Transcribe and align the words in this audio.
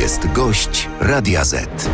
jest 0.00 0.32
gość 0.32 0.88
Radia 1.00 1.44
Z. 1.44 1.88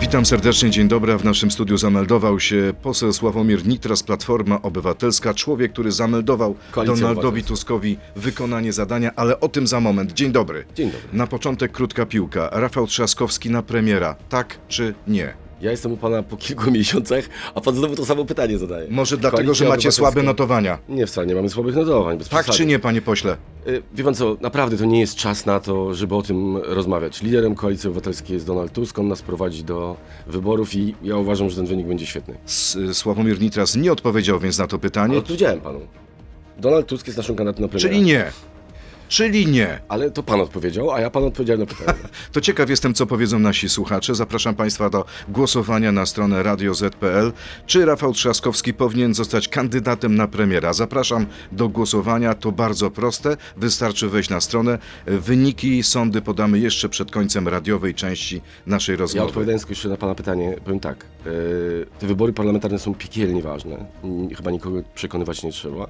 Witam 0.00 0.26
serdecznie, 0.26 0.70
dzień 0.70 0.88
dobry. 0.88 1.18
W 1.18 1.24
naszym 1.24 1.50
studiu 1.50 1.76
zameldował 1.76 2.40
się 2.40 2.74
poseł 2.82 3.12
Sławomir 3.12 3.66
Nitras, 3.66 4.02
Platforma 4.02 4.62
Obywatelska, 4.62 5.34
człowiek, 5.34 5.72
który 5.72 5.92
zameldował 5.92 6.56
Koalicja 6.70 6.96
Donaldowi. 6.96 7.44
Tuskowi 7.44 7.98
wykonanie 8.16 8.72
zadania, 8.72 9.10
ale 9.16 9.40
o 9.40 9.48
tym 9.48 9.66
za 9.66 9.80
moment. 9.80 10.12
Dzień 10.12 10.32
dobry. 10.32 10.64
Dzień 10.74 10.90
dobry. 10.90 11.08
Na 11.12 11.26
początek 11.26 11.72
krótka 11.72 12.06
piłka. 12.06 12.48
Rafał 12.52 12.86
Trzaskowski 12.86 13.50
na 13.50 13.62
premiera. 13.62 14.16
Tak 14.28 14.58
czy 14.68 14.94
nie? 15.06 15.34
Ja 15.64 15.70
jestem 15.70 15.92
u 15.92 15.96
pana 15.96 16.22
po 16.22 16.36
kilku 16.36 16.70
miesiącach, 16.78 17.24
a 17.54 17.60
pan 17.60 17.74
znowu 17.74 17.96
to 17.96 18.04
samo 18.06 18.24
pytanie 18.24 18.58
zadaje. 18.58 18.86
Może 18.90 19.16
dlatego, 19.16 19.36
Koalicja 19.42 19.64
że 19.66 19.70
macie 19.70 19.92
słabe 19.92 20.22
notowania. 20.22 20.78
Nie, 20.88 21.06
wcale 21.06 21.26
nie 21.26 21.34
mamy 21.34 21.48
słabych 21.50 21.74
notowań. 21.74 22.18
Bez 22.18 22.28
Tak 22.28 22.42
przesady. 22.42 22.58
czy 22.58 22.66
nie, 22.66 22.78
panie 22.78 23.02
pośle? 23.02 23.36
Y, 23.68 23.82
Wie 23.94 24.04
pan 24.04 24.14
co, 24.14 24.36
naprawdę 24.40 24.76
to 24.76 24.84
nie 24.84 25.00
jest 25.00 25.14
czas 25.16 25.46
na 25.46 25.60
to, 25.60 25.94
żeby 25.94 26.14
o 26.14 26.22
tym 26.22 26.56
rozmawiać. 26.56 27.22
Liderem 27.22 27.54
Koalicji 27.54 27.88
Obywatelskiej 27.88 28.34
jest 28.34 28.46
Donald 28.46 28.72
Tusk, 28.72 28.98
on 28.98 29.08
nas 29.08 29.22
prowadzi 29.22 29.64
do 29.64 29.96
wyborów 30.26 30.74
i 30.74 30.94
ja 31.02 31.16
uważam, 31.16 31.50
że 31.50 31.56
ten 31.56 31.66
wynik 31.66 31.86
będzie 31.86 32.06
świetny. 32.06 32.34
S- 32.46 32.78
Sławomir 32.92 33.40
Nitras 33.40 33.76
nie 33.76 33.92
odpowiedział 33.92 34.38
więc 34.40 34.58
na 34.58 34.66
to 34.66 34.74
Ale 34.74 34.80
pytanie. 34.80 35.18
odpowiedziałem 35.18 35.60
panu. 35.60 35.80
Donald 36.58 36.86
Tusk 36.86 37.06
jest 37.06 37.16
naszym 37.16 37.36
kandydatem 37.36 37.62
na 37.62 37.68
premiera. 37.68 37.90
Czyli 37.90 38.02
nie. 38.04 38.32
Czyli 39.08 39.46
nie. 39.46 39.80
Ale 39.88 40.10
to 40.10 40.22
pan 40.22 40.40
odpowiedział, 40.40 40.90
a 40.90 41.00
ja 41.00 41.10
panu 41.10 41.26
odpowiedziałem 41.26 41.60
na 41.60 41.66
pytanie. 41.66 41.98
To 42.32 42.40
ciekaw 42.40 42.70
jestem, 42.70 42.94
co 42.94 43.06
powiedzą 43.06 43.38
nasi 43.38 43.68
słuchacze. 43.68 44.14
Zapraszam 44.14 44.54
Państwa 44.54 44.90
do 44.90 45.04
głosowania 45.28 45.92
na 45.92 46.06
stronę 46.06 46.42
radioz.pl. 46.42 47.32
Czy 47.66 47.84
Rafał 47.86 48.12
Trzaskowski 48.12 48.74
powinien 48.74 49.14
zostać 49.14 49.48
kandydatem 49.48 50.14
na 50.16 50.28
premiera? 50.28 50.72
Zapraszam 50.72 51.26
do 51.52 51.68
głosowania. 51.68 52.34
To 52.34 52.52
bardzo 52.52 52.90
proste. 52.90 53.36
Wystarczy 53.56 54.08
wejść 54.08 54.30
na 54.30 54.40
stronę. 54.40 54.78
Wyniki 55.06 55.82
sądy 55.82 56.22
podamy 56.22 56.58
jeszcze 56.58 56.88
przed 56.88 57.10
końcem 57.10 57.48
radiowej 57.48 57.94
części 57.94 58.40
naszej 58.66 58.92
Ja 58.92 58.98
rozmowy. 58.98 59.26
odpowiadając 59.28 59.66
jeszcze 59.70 59.88
na 59.88 59.96
pana 59.96 60.14
pytanie, 60.14 60.56
powiem 60.64 60.80
tak. 60.80 61.04
y, 61.26 61.86
Te 61.98 62.06
wybory 62.06 62.32
parlamentarne 62.32 62.78
są 62.78 62.94
piekielnie 62.94 63.42
ważne. 63.42 63.86
Chyba 64.36 64.50
nikogo 64.50 64.82
przekonywać 64.94 65.42
nie 65.42 65.52
trzeba. 65.52 65.86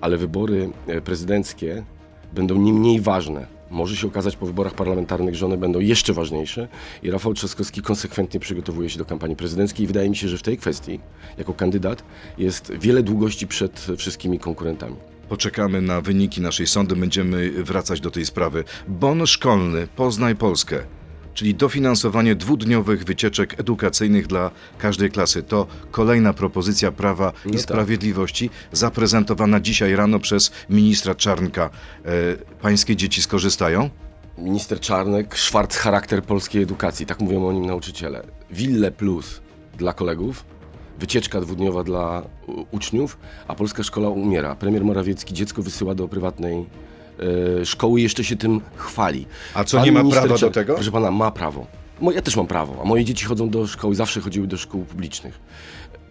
Ale 0.00 0.16
wybory 0.16 0.70
e, 0.86 1.00
prezydenckie 1.00 1.84
będą 2.32 2.54
nie 2.54 2.72
mniej 2.72 3.00
ważne. 3.00 3.46
Może 3.70 3.96
się 3.96 4.06
okazać 4.06 4.36
po 4.36 4.46
wyborach 4.46 4.74
parlamentarnych, 4.74 5.34
że 5.34 5.46
one 5.46 5.56
będą 5.56 5.80
jeszcze 5.80 6.12
ważniejsze. 6.12 6.68
I 7.02 7.10
Rafał 7.10 7.34
Trzaskowski 7.34 7.82
konsekwentnie 7.82 8.40
przygotowuje 8.40 8.90
się 8.90 8.98
do 8.98 9.04
kampanii 9.04 9.36
prezydenckiej. 9.36 9.84
I 9.84 9.86
wydaje 9.86 10.10
mi 10.10 10.16
się, 10.16 10.28
że 10.28 10.38
w 10.38 10.42
tej 10.42 10.58
kwestii, 10.58 11.00
jako 11.38 11.54
kandydat, 11.54 12.02
jest 12.38 12.72
wiele 12.72 13.02
długości 13.02 13.46
przed 13.46 13.86
wszystkimi 13.96 14.38
konkurentami. 14.38 14.96
Poczekamy 15.28 15.82
na 15.82 16.00
wyniki 16.00 16.40
naszej 16.40 16.66
sądy, 16.66 16.96
będziemy 16.96 17.50
wracać 17.50 18.00
do 18.00 18.10
tej 18.10 18.26
sprawy. 18.26 18.64
Bon 18.88 19.26
szkolny 19.26 19.88
Poznaj 19.96 20.36
Polskę, 20.36 20.84
czyli 21.38 21.54
dofinansowanie 21.54 22.34
dwudniowych 22.34 23.04
wycieczek 23.04 23.60
edukacyjnych 23.60 24.26
dla 24.26 24.50
każdej 24.78 25.10
klasy. 25.10 25.42
To 25.42 25.66
kolejna 25.90 26.32
propozycja 26.32 26.92
Prawa 26.92 27.32
i 27.44 27.48
No 27.48 27.52
tak. 27.52 27.62
Sprawiedliwości, 27.62 28.50
zaprezentowana 28.72 29.60
dzisiaj 29.60 29.96
rano 29.96 30.18
przez 30.18 30.50
ministra 30.70 31.14
Czarnka. 31.14 31.70
E, 32.04 32.10
pańskie 32.60 32.96
dzieci 32.96 33.22
skorzystają? 33.22 33.90
Minister 34.38 34.80
Czarnek, 34.80 35.36
szwarc 35.36 35.76
charakter 35.76 36.22
polskiej 36.22 36.62
edukacji, 36.62 37.06
tak 37.06 37.20
mówią 37.20 37.46
o 37.46 37.52
nim 37.52 37.66
nauczyciele. 37.66 38.22
Wille 38.50 38.90
plus 38.90 39.40
dla 39.76 39.92
kolegów, 39.92 40.44
wycieczka 40.98 41.40
dwudniowa 41.40 41.84
dla 41.84 42.22
uczniów, 42.70 43.18
a 43.48 43.54
polska 43.54 43.82
szkoła 43.82 44.08
umiera. 44.08 44.54
Premier 44.54 44.84
Morawiecki 44.84 45.34
dziecko 45.34 45.62
wysyła 45.62 45.94
do 45.94 46.08
prywatnej 46.08 46.66
szkoły 47.64 48.00
i 48.00 48.02
jeszcze 48.02 48.24
się 48.24 48.36
tym 48.36 48.60
chwali. 48.76 49.26
A 49.54 49.64
co, 49.64 49.76
Pan 49.76 49.86
nie 49.86 49.92
ma 49.92 50.02
minister 50.02 50.22
prawa 50.22 50.38
do 50.38 50.50
tego? 50.50 50.74
Proszę 50.74 50.90
pana, 50.90 51.10
ma 51.10 51.30
prawo. 51.30 51.66
Ja 52.14 52.22
też 52.22 52.36
mam 52.36 52.46
prawo, 52.46 52.80
a 52.82 52.84
moje 52.84 53.04
dzieci 53.04 53.24
chodzą 53.24 53.50
do 53.50 53.66
szkoły, 53.66 53.94
zawsze 53.94 54.20
chodziły 54.20 54.46
do 54.46 54.56
szkół 54.56 54.84
publicznych. 54.84 55.40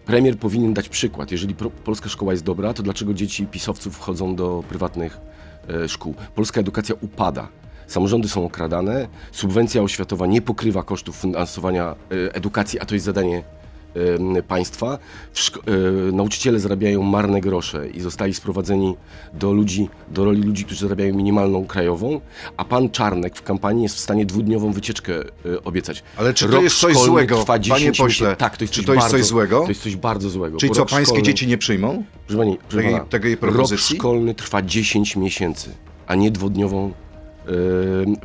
Premier 0.08 0.38
powinien 0.38 0.74
dać 0.74 0.88
przykład. 0.88 1.30
Jeżeli 1.30 1.54
polska 1.84 2.08
szkoła 2.08 2.32
jest 2.32 2.44
dobra, 2.44 2.74
to 2.74 2.82
dlaczego 2.82 3.14
dzieci 3.14 3.46
pisowców 3.46 3.98
chodzą 3.98 4.36
do 4.36 4.64
prywatnych 4.68 5.18
e, 5.84 5.88
szkół? 5.88 6.14
Polska 6.34 6.60
edukacja 6.60 6.94
upada. 7.00 7.48
Samorządy 7.86 8.28
są 8.28 8.44
okradane, 8.44 9.08
subwencja 9.32 9.82
oświatowa 9.82 10.26
nie 10.26 10.42
pokrywa 10.42 10.82
kosztów 10.82 11.16
finansowania 11.16 11.94
e, 12.28 12.34
edukacji, 12.34 12.80
a 12.80 12.86
to 12.86 12.94
jest 12.94 13.06
zadanie 13.06 13.38
e, 13.38 13.42
państwa. 14.48 14.98
W 15.32 15.38
szko- 15.38 15.60
e, 16.08 16.12
nauczyciele 16.12 16.60
zarabiają 16.60 17.02
marne 17.02 17.40
grosze 17.40 17.88
i 17.88 18.00
zostali 18.00 18.34
sprowadzeni 18.34 18.96
do 19.34 19.52
ludzi, 19.52 19.88
do 20.10 20.24
roli 20.24 20.42
ludzi, 20.42 20.64
którzy 20.64 20.80
zarabiają 20.80 21.14
minimalną 21.14 21.66
krajową, 21.66 22.20
a 22.56 22.64
pan 22.64 22.90
Czarnek 22.90 23.36
w 23.36 23.42
kampanii 23.42 23.82
jest 23.82 23.96
w 23.96 23.98
stanie 23.98 24.26
dwudniową 24.26 24.72
wycieczkę 24.72 25.14
e, 25.20 25.24
obiecać. 25.64 26.02
Ale 26.16 26.34
czy 26.34 26.46
to 26.46 26.50
Rok 26.52 26.62
jest 26.62 26.76
coś 26.76 26.96
złego, 26.96 27.44
panie 27.44 27.62
10 27.62 27.98
pośle? 27.98 28.36
Tak, 28.36 28.56
to 28.56 28.64
jest 28.64 28.74
Czy 28.74 28.80
coś 28.80 28.86
to 28.86 28.92
jest 28.94 29.02
bardzo, 29.04 29.18
coś 29.18 29.26
złego? 29.26 29.60
To 29.62 29.68
jest 29.68 29.82
coś 29.82 29.96
bardzo 29.96 30.30
złego. 30.30 30.58
Czyli 30.58 30.72
co, 30.72 30.86
pańskie 30.86 31.14
szkolny- 31.14 31.22
dzieci 31.22 31.46
nie 31.46 31.58
przyjmą? 31.58 32.04
Proszę 32.26 32.38
pani, 32.38 32.58
proszę 32.68 32.88
pana, 33.40 33.56
rok 33.56 33.68
szkolny 33.78 34.34
trwa 34.34 34.62
10 34.62 35.16
miesięcy, 35.16 35.70
a 36.06 36.14
nie 36.14 36.30
dwudniową 36.30 36.92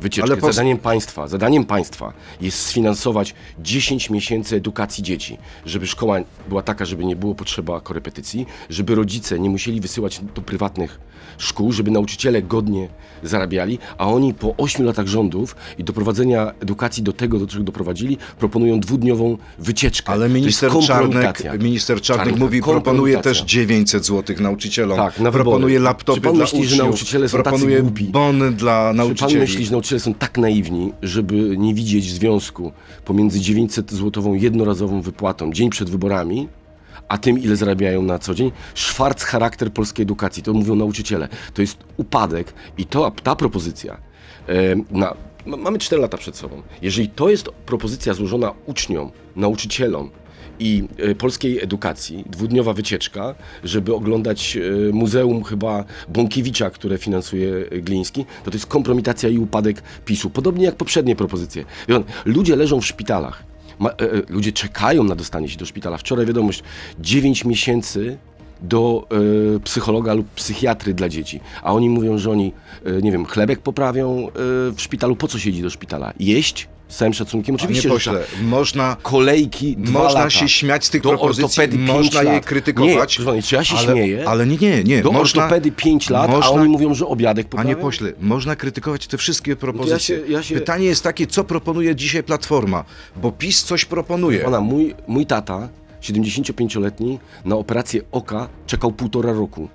wycieczkę. 0.00 0.32
Ale 0.32 0.36
po- 0.40 0.52
Zadaniem 0.52 0.78
państwa, 0.78 1.28
zadaniem 1.28 1.64
państwa 1.64 2.12
jest 2.40 2.58
sfinansować 2.58 3.34
10 3.58 4.10
miesięcy 4.10 4.56
edukacji 4.56 5.02
dzieci, 5.04 5.38
żeby 5.66 5.86
szkoła 5.86 6.16
była 6.48 6.62
taka, 6.62 6.84
żeby 6.84 7.04
nie 7.04 7.16
było 7.16 7.34
potrzeba 7.34 7.80
korepetycji, 7.80 8.46
żeby 8.70 8.94
rodzice 8.94 9.38
nie 9.38 9.50
musieli 9.50 9.80
wysyłać 9.80 10.20
do 10.34 10.42
prywatnych 10.42 11.00
szkół, 11.38 11.72
żeby 11.72 11.90
nauczyciele 11.90 12.42
godnie 12.42 12.88
zarabiali, 13.22 13.78
a 13.98 14.06
oni 14.08 14.34
po 14.34 14.54
8 14.56 14.86
latach 14.86 15.06
rządów 15.06 15.56
i 15.78 15.84
doprowadzenia 15.84 16.52
edukacji 16.60 17.02
do 17.02 17.12
tego, 17.12 17.38
do 17.38 17.46
czego 17.46 17.64
doprowadzili, 17.64 18.18
proponują 18.38 18.80
dwudniową 18.80 19.38
wycieczkę. 19.58 20.12
Ale 20.12 20.28
minister 20.28 20.72
Czarnek, 20.86 21.62
minister 21.62 22.00
Czarnek 22.00 22.24
Czarnek, 22.24 22.40
mówi, 22.40 22.62
proponuje 22.62 23.14
też 23.14 23.22
kompromitacja. 23.38 23.46
900 23.46 24.06
zł 24.06 24.36
nauczycielom. 24.40 24.96
Tak, 24.96 25.20
na 25.20 25.30
proponuje 25.32 25.80
laptopy 25.80 26.20
Czy 26.20 26.24
pan 26.24 26.34
dla 26.34 26.44
myśli, 26.44 26.66
że 26.66 26.76
nauczyciele 26.76 27.28
są 27.28 27.38
tacy 27.38 27.50
proponuje 27.50 27.82
głupi? 27.82 28.04
bony 28.04 28.52
dla 28.52 28.92
Czy 29.14 29.24
pan 29.24 29.34
myśli, 29.34 29.64
że 29.64 29.72
nauczyciele 29.72 30.00
są 30.00 30.14
tak 30.14 30.38
naiwni, 30.38 30.92
żeby 31.02 31.56
nie 31.58 31.74
widzieć 31.74 32.12
związku 32.12 32.72
pomiędzy 33.04 33.38
900-złotową 33.38 34.32
jednorazową 34.34 35.02
wypłatą 35.02 35.52
dzień 35.52 35.70
przed 35.70 35.90
wyborami, 35.90 36.48
a 37.08 37.18
tym, 37.18 37.38
ile 37.38 37.56
zarabiają 37.56 38.02
na 38.02 38.18
co 38.18 38.34
dzień? 38.34 38.52
Szwarc 38.74 39.22
charakter 39.22 39.72
polskiej 39.72 40.02
edukacji, 40.02 40.42
to 40.42 40.52
mówią 40.52 40.74
nauczyciele. 40.74 41.28
To 41.54 41.62
jest 41.62 41.78
upadek 41.96 42.54
i 42.78 42.86
to, 42.86 43.12
ta 43.22 43.36
propozycja 43.36 43.96
na, 44.90 45.14
ma- 45.46 45.56
mamy 45.56 45.78
4 45.78 46.02
lata 46.02 46.18
przed 46.18 46.36
sobą. 46.36 46.62
Jeżeli 46.82 47.08
to 47.08 47.28
jest 47.28 47.48
propozycja 47.66 48.14
złożona 48.14 48.52
uczniom, 48.66 49.10
nauczycielom, 49.36 50.10
i 50.58 50.84
e, 50.98 51.14
polskiej 51.14 51.62
edukacji, 51.62 52.24
dwudniowa 52.30 52.72
wycieczka, 52.72 53.34
żeby 53.64 53.94
oglądać 53.94 54.56
e, 54.56 54.92
muzeum 54.92 55.44
chyba 55.44 55.84
Bąkiewicza, 56.08 56.70
które 56.70 56.98
finansuje 56.98 57.64
Gliński, 57.82 58.24
to 58.44 58.50
to 58.50 58.56
jest 58.56 58.66
kompromitacja 58.66 59.28
i 59.28 59.38
upadek 59.38 59.82
PiSu. 60.04 60.30
Podobnie 60.30 60.64
jak 60.64 60.74
poprzednie 60.74 61.16
propozycje. 61.16 61.64
Pan, 61.86 62.04
Ludzie 62.24 62.56
leżą 62.56 62.80
w 62.80 62.86
szpitalach. 62.86 63.42
Ma, 63.78 63.90
e, 63.90 63.92
e, 63.92 64.22
ludzie 64.28 64.52
czekają 64.52 65.04
na 65.04 65.14
dostanie 65.14 65.48
się 65.48 65.58
do 65.58 65.66
szpitala. 65.66 65.96
Wczoraj 65.96 66.26
wiadomość, 66.26 66.62
9 67.00 67.44
miesięcy 67.44 68.18
do 68.62 69.08
psychologa 69.64 70.14
lub 70.14 70.28
psychiatry 70.28 70.94
dla 70.94 71.08
dzieci. 71.08 71.40
A 71.62 71.72
oni 71.72 71.90
mówią, 71.90 72.18
że 72.18 72.30
oni, 72.30 72.52
nie 73.02 73.12
wiem, 73.12 73.24
chlebek 73.24 73.60
poprawią 73.60 74.28
w 74.74 74.74
szpitalu. 74.76 75.16
Po 75.16 75.28
co 75.28 75.38
siedzi 75.38 75.62
do 75.62 75.70
szpitala? 75.70 76.12
Jeść? 76.20 76.68
Z 76.88 76.96
całym 76.96 77.14
szacunkiem? 77.14 77.54
Oczywiście, 77.54 77.88
że 77.88 77.94
pośle, 77.94 78.12
trzeba 78.12 78.42
można, 78.48 78.96
kolejki 79.02 79.76
można 79.78 80.30
się 80.30 80.48
śmiać 80.48 80.84
z 80.84 80.90
tych 80.90 81.02
do 81.02 81.08
propozycji, 81.08 81.78
można 81.78 82.22
je 82.22 82.32
lat. 82.32 82.44
krytykować. 82.46 83.18
Nie, 83.18 83.42
czy 83.42 83.54
ja 83.54 83.64
się 83.64 83.76
ale, 83.76 83.92
śmieję? 83.92 84.28
ale 84.28 84.46
nie, 84.46 84.56
nie, 84.56 84.84
nie. 84.84 85.02
do 85.02 85.12
można, 85.12 85.42
ortopedy 85.44 85.72
5 85.72 86.10
lat, 86.10 86.30
można- 86.30 86.46
a 86.46 86.50
oni 86.50 86.68
mówią, 86.68 86.94
że 86.94 87.06
obiadek 87.06 87.48
poprawią? 87.48 87.68
Panie 87.70 87.82
pośle, 87.82 88.12
można 88.20 88.56
krytykować 88.56 89.06
te 89.06 89.18
wszystkie 89.18 89.56
propozycje. 89.56 89.98
się- 89.98 90.22
ja 90.32 90.42
się- 90.42 90.54
Pytanie 90.54 90.86
jest 90.86 91.02
takie, 91.02 91.26
co 91.26 91.44
proponuje 91.44 91.96
dzisiaj 91.96 92.22
Platforma? 92.22 92.84
Bo 93.16 93.32
PiS 93.32 93.64
coś 93.64 93.84
proponuje. 93.84 94.38
Pana, 94.38 94.60
mój, 94.60 94.94
mój 95.06 95.26
tata, 95.26 95.68
75-letni, 96.02 97.18
na 97.44 97.56
operację 97.56 98.00
oka 98.12 98.48
czekał 98.66 98.92
półtora 98.92 99.32
roku. 99.32 99.68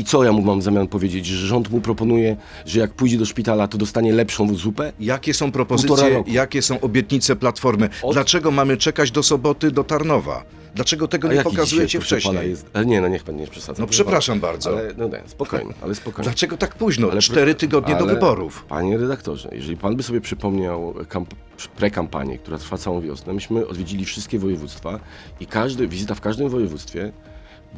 I 0.00 0.04
co 0.04 0.24
ja 0.24 0.32
mu 0.32 0.42
mam 0.42 0.60
w 0.60 0.62
zamian 0.62 0.88
powiedzieć? 0.88 1.26
Że 1.26 1.46
rząd 1.46 1.70
mu 1.70 1.80
proponuje, 1.80 2.36
że 2.66 2.80
jak 2.80 2.92
pójdzie 2.92 3.18
do 3.18 3.26
szpitala, 3.26 3.68
to 3.68 3.78
dostanie 3.78 4.12
lepszą 4.12 4.54
zupę? 4.54 4.92
Jakie 5.00 5.34
są 5.34 5.52
propozycje, 5.52 6.24
jakie 6.26 6.62
są 6.62 6.80
obietnice 6.80 7.36
Platformy? 7.36 7.88
Od- 8.02 8.12
Dlaczego 8.14 8.50
mamy 8.50 8.76
czekać 8.76 9.10
do 9.10 9.22
soboty 9.22 9.70
do 9.70 9.84
Tarnowa? 9.84 10.44
Dlaczego 10.74 11.08
tego 11.08 11.28
nie 11.28 11.34
jaki 11.34 11.50
pokazujecie 11.50 11.86
dzisiaj, 11.98 12.20
wcześniej? 12.20 12.50
Jest? 12.50 12.70
Ale 12.72 12.86
nie, 12.86 13.00
no 13.00 13.08
niech 13.08 13.24
pan 13.24 13.36
nie 13.36 13.46
przesadza. 13.46 13.82
No 13.82 13.86
przepraszam 13.88 14.40
bardzo. 14.40 14.70
Ale, 14.70 14.94
no 14.98 15.08
nie, 15.08 15.22
spokojnie, 15.26 15.74
ale 15.82 15.94
spokojnie. 15.94 16.24
Dlaczego 16.24 16.56
tak 16.56 16.74
późno? 16.74 17.10
Ale- 17.10 17.20
Cztery 17.20 17.54
tygodnie 17.54 17.94
do 17.96 18.04
ale, 18.04 18.14
wyborów. 18.14 18.64
Panie 18.68 18.98
redaktorze, 18.98 19.48
jeżeli 19.52 19.76
pan 19.76 19.96
by 19.96 20.02
sobie 20.02 20.20
przypomniał 20.20 20.94
kamp- 21.08 21.34
prekampanię, 21.76 22.38
która 22.38 22.58
trwa 22.58 22.76
całą 22.78 23.00
wiosnę, 23.00 23.32
myśmy 23.32 23.66
odwiedzili 23.66 24.04
wszystkie 24.04 24.38
województwa 24.38 25.00
i 25.40 25.46
każdy, 25.46 25.88
wizyta 25.88 26.14
w 26.14 26.20
każdym 26.20 26.48
województwie 26.48 27.12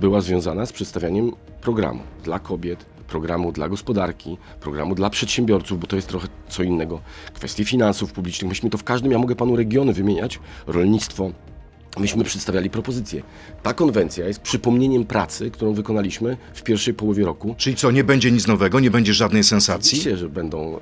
była 0.00 0.20
związana 0.20 0.66
z 0.66 0.72
przedstawianiem 0.72 1.32
programu 1.60 2.00
dla 2.24 2.38
kobiet, 2.38 2.84
programu 3.08 3.52
dla 3.52 3.68
gospodarki, 3.68 4.38
programu 4.60 4.94
dla 4.94 5.10
przedsiębiorców, 5.10 5.80
bo 5.80 5.86
to 5.86 5.96
jest 5.96 6.08
trochę 6.08 6.28
co 6.48 6.62
innego, 6.62 7.00
kwestii 7.34 7.64
finansów 7.64 8.12
publicznych. 8.12 8.48
Myśmy 8.48 8.70
to 8.70 8.78
w 8.78 8.84
każdym, 8.84 9.12
ja 9.12 9.18
mogę 9.18 9.36
panu 9.36 9.56
regiony 9.56 9.92
wymieniać, 9.92 10.38
rolnictwo, 10.66 11.30
Myśmy 11.98 12.24
przedstawiali 12.24 12.70
propozycje. 12.70 13.22
Ta 13.62 13.74
konwencja 13.74 14.26
jest 14.26 14.40
przypomnieniem 14.40 15.04
pracy, 15.04 15.50
którą 15.50 15.74
wykonaliśmy 15.74 16.36
w 16.54 16.62
pierwszej 16.62 16.94
połowie 16.94 17.24
roku. 17.24 17.54
Czyli 17.58 17.76
co, 17.76 17.90
nie 17.90 18.04
będzie 18.04 18.30
nic 18.30 18.46
nowego, 18.46 18.80
nie 18.80 18.90
będzie 18.90 19.14
żadnej 19.14 19.44
sensacji? 19.44 19.98
Oczywiście, 19.98 20.16
że 20.16 20.28
będą 20.28 20.76
e, 20.76 20.80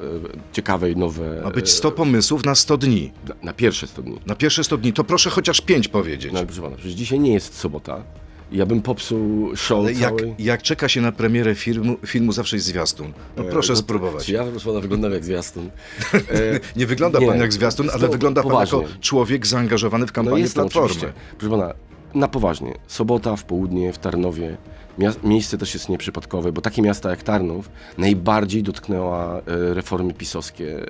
ciekawe 0.52 0.90
i 0.90 0.96
nowe. 0.96 1.40
Ma 1.44 1.50
być 1.50 1.70
100 1.70 1.90
pomysłów 1.90 2.44
na 2.44 2.54
100 2.54 2.76
dni. 2.76 3.12
e, 3.24 3.28
na, 3.28 3.34
na 3.42 3.52
pierwsze 3.52 3.86
100 3.86 4.02
dni. 4.02 4.18
Na 4.26 4.34
pierwsze 4.34 4.64
100 4.64 4.76
dni, 4.76 4.92
to 4.92 5.04
proszę 5.04 5.30
chociaż 5.30 5.60
5 5.60 5.88
powiedzieć. 5.88 6.32
No 6.32 6.44
proszę 6.44 6.62
pana, 6.62 6.76
przecież 6.76 6.94
dzisiaj 6.94 7.20
nie 7.20 7.32
jest 7.32 7.54
sobota. 7.58 8.02
Ja 8.52 8.67
bym 8.67 8.82
popsuł 8.82 9.56
show 9.56 9.79
Ale 9.79 9.93
jak, 9.93 10.14
jak 10.38 10.62
czeka 10.62 10.88
się 10.88 11.00
na 11.00 11.12
premierę 11.12 11.55
filmu, 11.55 11.97
filmu 12.06 12.32
zawsze 12.32 12.56
jest 12.56 12.67
zwiastun. 12.67 13.12
No 13.37 13.44
proszę 13.44 13.73
no, 13.73 13.76
spróbować. 13.79 14.25
Czy 14.26 14.32
ja 14.32 14.44
proszę 14.44 14.67
pana 14.67 14.81
wyglądam 14.81 15.12
jak 15.12 15.25
zwiastun? 15.25 15.70
E, 16.14 16.20
Nie 16.76 16.87
wygląda 16.87 17.19
Nie, 17.19 17.26
pan 17.26 17.38
jak 17.41 17.52
zwiastun, 17.52 17.91
ale 17.94 18.08
wygląda 18.08 18.43
pan 18.43 18.50
poważnie. 18.50 18.79
jako 18.79 18.91
człowiek 19.00 19.47
zaangażowany 19.47 20.06
w 20.06 20.08
No 20.11 20.14
kampanię 20.14 20.41
jestem 20.43 20.62
Platformy. 20.62 20.87
oczywiście. 20.87 21.12
Proszę 21.38 21.50
pana, 21.50 21.75
na 22.14 22.28
poważnie. 22.28 22.74
Sobota 22.86 23.36
w 23.36 23.44
południe 23.44 23.92
w 23.92 23.98
Tarnowie. 23.98 24.56
Miejsce 25.24 25.58
też 25.58 25.74
jest 25.74 25.88
nieprzypadkowe, 25.88 26.52
bo 26.52 26.60
takie 26.60 26.82
miasta 26.82 27.10
jak 27.10 27.22
Tarnów 27.22 27.70
najbardziej 27.98 28.62
dotknęła 28.62 29.38
e, 29.38 29.74
reformy 29.74 30.14
pisowskie 30.14 30.78
e, 30.78 30.84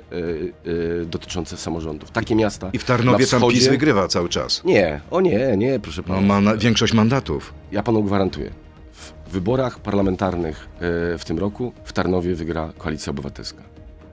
e, 1.01 1.05
dotyczące 1.05 1.57
samorządów. 1.57 2.11
Takie 2.11 2.35
miasta. 2.35 2.69
I 2.73 2.77
w 2.79 2.83
Tarnowie 2.85 3.25
na 3.25 3.31
tam 3.31 3.41
PiS 3.41 3.49
wschodzie- 3.59 3.69
wygrywa 3.69 4.07
cały 4.07 4.29
czas. 4.29 4.63
Nie, 4.63 5.01
o 5.11 5.21
nie, 5.21 5.57
nie, 5.57 5.79
proszę 5.79 6.03
pana. 6.03 6.21
No, 6.21 6.27
ma 6.27 6.41
na, 6.41 6.57
większość 6.57 6.93
mandatów. 6.93 7.53
Ja 7.71 7.83
panu 7.83 8.03
gwarantuję. 8.03 8.51
W 8.93 9.31
wyborach 9.31 9.79
parlamentarnych 9.79 10.69
w 11.17 11.21
tym 11.25 11.39
roku 11.39 11.73
w 11.83 11.93
Tarnowie 11.93 12.35
wygra 12.35 12.73
Koalicja 12.77 13.11
Obywatelska. 13.11 13.63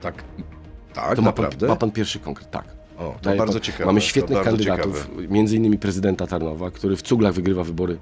Tak. 0.01 0.23
Tak, 0.93 1.15
To 1.15 1.21
ma 1.21 1.31
pan, 1.31 1.43
naprawdę? 1.45 1.67
ma 1.67 1.75
pan 1.75 1.91
pierwszy 1.91 2.19
konkret, 2.19 2.51
tak. 2.51 2.65
O, 2.99 3.03
to 3.03 3.19
Daje 3.21 3.37
bardzo 3.37 3.53
pan- 3.53 3.61
ciekawe. 3.61 3.85
Mamy 3.85 4.01
świetnych 4.01 4.41
kandydatów, 4.43 5.07
ciekawe. 5.07 5.27
między 5.27 5.55
innymi 5.55 5.77
prezydenta 5.77 6.27
Tarnowa, 6.27 6.71
który 6.71 6.95
w 6.95 7.01
cuglach 7.01 7.33
wygrywa 7.33 7.63
wybory. 7.63 7.97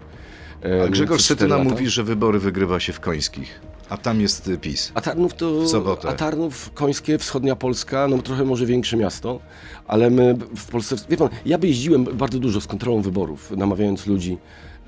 e, 0.65 0.83
A 0.83 0.87
Grzegorz 0.87 1.29
lata. 1.41 1.63
mówi, 1.63 1.89
że 1.89 2.03
wybory 2.03 2.39
wygrywa 2.39 2.79
się 2.79 2.93
w 2.93 2.99
Końskich, 2.99 3.61
a 3.89 3.97
tam 3.97 4.21
jest 4.21 4.47
y, 4.47 4.57
PiS. 4.57 4.91
A 4.95 5.01
Tarnów 5.01 5.33
to. 5.33 5.61
W 5.61 5.67
sobotę. 5.67 6.09
A 6.09 6.13
Tarnów, 6.13 6.71
Końskie, 6.73 7.17
wschodnia 7.17 7.55
Polska, 7.55 8.07
no 8.07 8.17
trochę 8.21 8.43
może 8.45 8.65
większe 8.65 8.97
miasto, 8.97 9.39
ale 9.87 10.09
my 10.09 10.35
w 10.55 10.65
Polsce. 10.65 10.95
Wie 11.09 11.17
pan, 11.17 11.29
ja 11.45 11.57
by 11.57 11.67
jeździłem 11.67 12.03
bardzo 12.03 12.39
dużo 12.39 12.61
z 12.61 12.67
kontrolą 12.67 13.01
wyborów, 13.01 13.51
namawiając 13.51 14.07
ludzi 14.07 14.37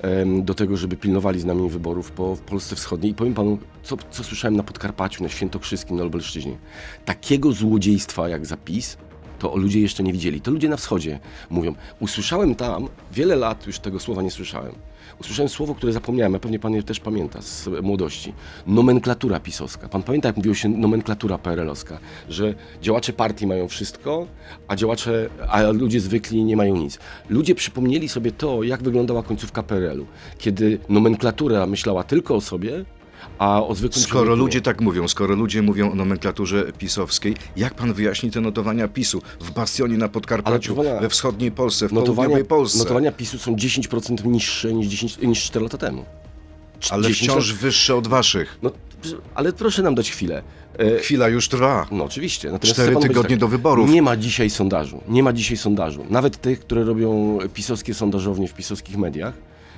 em, 0.02 0.44
do 0.44 0.54
tego, 0.54 0.78
żeby 0.78 0.98
pilnowali 0.98 1.40
z 1.40 1.46
nami 1.46 1.70
wyborów 1.70 2.12
po 2.12 2.36
w 2.36 2.40
Polsce 2.42 2.76
Wschodniej. 2.76 3.12
I 3.12 3.16
powiem 3.16 3.34
panu, 3.34 3.58
co, 3.84 3.98
co 4.12 4.24
słyszałem 4.24 4.56
na 4.58 4.64
Podkarpaciu, 4.64 5.24
na 5.24 5.30
Świętokrzyskim, 5.30 5.98
na 5.98 6.04
Lubelszczyźnie. 6.04 6.58
Takiego 7.06 7.52
złodziejstwa 7.52 8.30
jak 8.30 8.46
zapis. 8.46 8.98
To 9.40 9.58
ludzie 9.58 9.82
jeszcze 9.82 10.04
nie 10.04 10.14
widzieli. 10.14 10.42
To 10.42 10.52
ludzie 10.52 10.70
na 10.70 10.78
wschodzie 10.78 11.20
mówią. 11.50 11.76
Usłyszałem 12.00 12.56
tam, 12.56 12.88
wiele 13.14 13.36
lat 13.36 13.68
już 13.68 13.80
tego 13.80 14.00
słowa 14.00 14.22
nie 14.22 14.32
słyszałem. 14.32 14.76
Usłyszałem 15.22 15.50
słowo, 15.50 15.76
które 15.76 15.94
zapomniałem, 15.94 16.36
a 16.36 16.40
pewnie 16.40 16.60
pan 16.60 16.74
je 16.74 16.84
też 16.84 17.00
pamięta 17.00 17.42
z 17.42 17.70
młodości. 17.82 18.34
Nomenklatura 18.68 19.40
pisowska. 19.40 19.90
Pan 19.90 20.04
pamięta, 20.04 20.30
jak 20.30 20.38
mówiło 20.38 20.56
się 20.56 20.70
nomenklatura 20.70 21.38
PRL-owska, 21.38 22.00
że 22.30 22.54
działacze 22.82 23.14
partii 23.14 23.48
mają 23.48 23.68
wszystko, 23.68 24.28
a 24.68 24.76
działacze, 24.76 25.30
a 25.48 25.62
ludzie 25.62 26.00
zwykli 26.00 26.44
nie 26.44 26.58
mają 26.58 26.78
nic. 26.78 27.00
Ludzie 27.30 27.56
przypomnieli 27.56 28.10
sobie 28.10 28.32
to, 28.32 28.64
jak 28.64 28.84
wyglądała 28.84 29.24
końcówka 29.24 29.64
PRL-u, 29.64 30.06
kiedy 30.38 30.80
nomenklatura 30.90 31.66
myślała 31.66 32.04
tylko 32.04 32.36
o 32.36 32.42
sobie, 32.42 32.86
a 33.38 33.64
o 33.64 33.76
zwykłym 33.76 34.04
Skoro 34.04 34.26
człowieku 34.26 34.46
ludzie 34.46 34.62
tak 34.62 34.82
mówią, 34.82 35.08
skoro 35.08 35.36
ludzie 35.36 35.62
mówią 35.62 35.92
o 35.92 35.96
nomenklaturze 35.96 36.74
pisowskiej, 36.78 37.36
jak 37.56 37.74
pan 37.74 37.94
wyjaśni 37.94 38.32
te 38.32 38.42
notowania 38.42 38.88
PiSu 38.88 39.22
w 39.40 39.52
Bastionie 39.52 39.98
na 39.98 40.10
Podkarpaciu, 40.10 40.76
we 41.02 41.10
wschodniej 41.10 41.52
Polsce, 41.52 41.88
w 41.88 41.94
Notowania, 41.94 42.16
południowej 42.16 42.46
Polsce, 42.46 42.80
notowania 42.80 43.12
PiSu 43.12 43.40
są 43.40 43.56
10% 43.56 44.26
niższe 44.26 44.74
niż, 44.74 44.88
10, 44.88 45.18
niż 45.18 45.44
4 45.44 45.64
lata 45.64 45.78
temu. 45.78 46.06
Ale 46.90 47.08
10 47.08 47.32
wciąż 47.32 47.54
wyższe 47.54 47.96
od 47.96 48.08
waszych. 48.08 48.60
No, 48.62 48.72
ale 49.36 49.54
proszę 49.54 49.84
nam 49.84 49.96
dać 49.96 50.12
chwilę. 50.12 50.44
E, 50.80 51.00
Chwila 51.00 51.28
już 51.28 51.48
trwa. 51.50 51.88
No 51.92 52.04
oczywiście. 52.04 52.52
Natomiast 52.52 52.80
Cztery 52.80 52.96
tygodnie 52.96 53.38
do 53.38 53.48
wyborów. 53.48 53.90
Nie 53.90 54.02
ma 54.02 54.18
dzisiaj 54.18 54.50
sondażu. 54.50 55.02
Nie 55.08 55.24
ma 55.24 55.34
dzisiaj 55.34 55.58
sondażu. 55.58 56.06
Nawet 56.10 56.42
tych, 56.42 56.60
które 56.60 56.84
robią 56.84 57.40
pisowskie 57.54 57.94
sondażownie 57.94 58.48
w 58.48 58.54
pisowskich 58.54 58.98
mediach, 58.98 59.34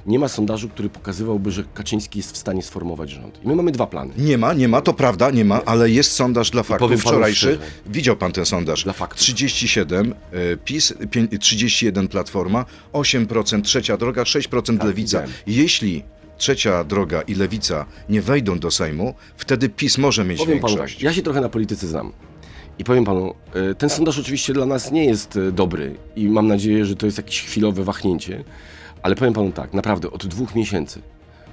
nie 0.05 0.19
ma 0.19 0.27
sondażu, 0.27 0.69
który 0.69 0.89
pokazywałby, 0.89 1.51
że 1.51 1.63
Kaczyński 1.73 2.19
jest 2.19 2.31
w 2.31 2.37
stanie 2.37 2.61
sformować 2.63 3.09
rząd. 3.09 3.39
I 3.43 3.47
my 3.47 3.55
mamy 3.55 3.71
dwa 3.71 3.87
plany. 3.87 4.13
Nie 4.17 4.37
ma, 4.37 4.53
nie 4.53 4.67
ma, 4.67 4.81
to 4.81 4.93
prawda, 4.93 5.31
nie 5.31 5.45
ma, 5.45 5.63
ale 5.65 5.89
jest 5.89 6.11
sondaż 6.11 6.49
dla 6.49 6.63
faktów 6.63 6.89
panu 6.89 6.99
wczorajszy. 6.99 7.59
Widział 7.85 8.15
pan 8.17 8.31
ten 8.31 8.45
sondaż? 8.45 8.83
Dla 8.83 8.93
faktów. 8.93 9.19
37 9.19 10.13
e, 10.31 10.57
PiS, 10.57 10.93
pię- 11.11 11.37
31 11.39 12.07
Platforma, 12.07 12.65
8% 12.93 13.61
Trzecia 13.61 13.97
Droga, 13.97 14.23
6% 14.23 14.47
Tak, 14.77 14.83
Lewica. 14.87 14.93
widziałem. 14.93 15.29
Jeśli 15.47 16.03
Trzecia 16.37 16.83
Droga 16.83 17.21
i 17.21 17.35
Lewica 17.35 17.85
nie 18.09 18.21
wejdą 18.21 18.59
do 18.59 18.71
Sejmu, 18.71 19.13
wtedy 19.37 19.69
PiS 19.69 19.97
może 19.97 20.23
mieć 20.25 20.37
Powiem 20.39 20.59
panu 20.59 20.75
większość. 20.75 20.95
tak, 20.95 21.03
ja 21.03 21.13
się 21.13 21.21
trochę 21.21 21.41
na 21.41 21.49
polityce 21.49 21.87
znam. 21.87 22.11
I 22.79 22.83
powiem 22.83 23.05
panu, 23.05 23.33
e, 23.53 23.75
ten 23.75 23.89
sondaż 23.89 24.19
oczywiście 24.19 24.53
dla 24.53 24.65
nas 24.65 24.91
nie 24.91 25.05
jest 25.05 25.37
e, 25.37 25.51
dobry 25.51 25.95
i 26.15 26.27
mam 26.29 26.47
nadzieję, 26.47 26.85
że 26.85 26.95
to 26.95 27.05
jest 27.05 27.17
jakieś 27.17 27.41
chwilowe 27.41 27.83
wahnięcie, 27.83 28.43
ale 29.03 29.15
powiem 29.15 29.33
panu 29.33 29.51
tak, 29.51 29.73
naprawdę 29.73 30.11
od 30.11 30.27
dwóch 30.27 30.55
miesięcy 30.55 31.01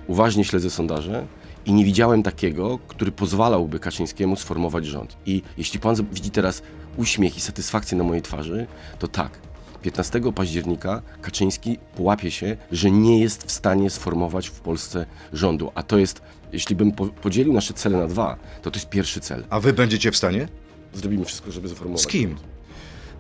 uważnie 0.08 0.44
śledzę 0.44 0.70
sondaże 0.70 1.26
i 1.66 1.72
nie 1.72 1.84
widziałem 1.84 2.22
takiego, 2.22 2.78
który 2.88 3.12
pozwalałby 3.12 3.80
Kaczyńskiemu 3.80 4.36
sformować 4.36 4.86
rząd. 4.86 5.16
I 5.26 5.42
jeśli 5.58 5.80
pan 5.80 5.94
widzi 6.12 6.30
teraz 6.30 6.62
uśmiech 6.96 7.36
i 7.36 7.40
satysfakcję 7.40 7.98
na 7.98 8.04
mojej 8.04 8.22
twarzy, 8.22 8.66
to 8.98 9.08
tak. 9.08 9.38
15 9.82 10.20
października 10.34 11.02
Kaczyński 11.22 11.78
połapie 11.96 12.30
się, 12.30 12.56
że 12.72 12.90
nie 12.90 13.20
jest 13.20 13.44
w 13.44 13.50
stanie 13.50 13.90
sformować 13.90 14.48
w 14.48 14.60
Polsce 14.60 15.06
rządu. 15.32 15.72
A 15.74 15.82
to 15.82 15.98
jest, 15.98 16.22
jeśli 16.52 16.76
bym 16.76 16.92
po, 16.92 17.06
podzielił 17.06 17.52
nasze 17.52 17.74
cele 17.74 17.98
na 17.98 18.06
dwa, 18.06 18.36
to 18.62 18.70
to 18.70 18.76
jest 18.76 18.88
pierwszy 18.88 19.20
cel. 19.20 19.44
A 19.50 19.60
wy 19.60 19.72
będziecie 19.72 20.12
w 20.12 20.16
stanie? 20.16 20.48
Zrobimy 20.94 21.24
wszystko, 21.24 21.52
żeby 21.52 21.68
sformować. 21.68 22.02
Z 22.02 22.06
kim? 22.06 22.36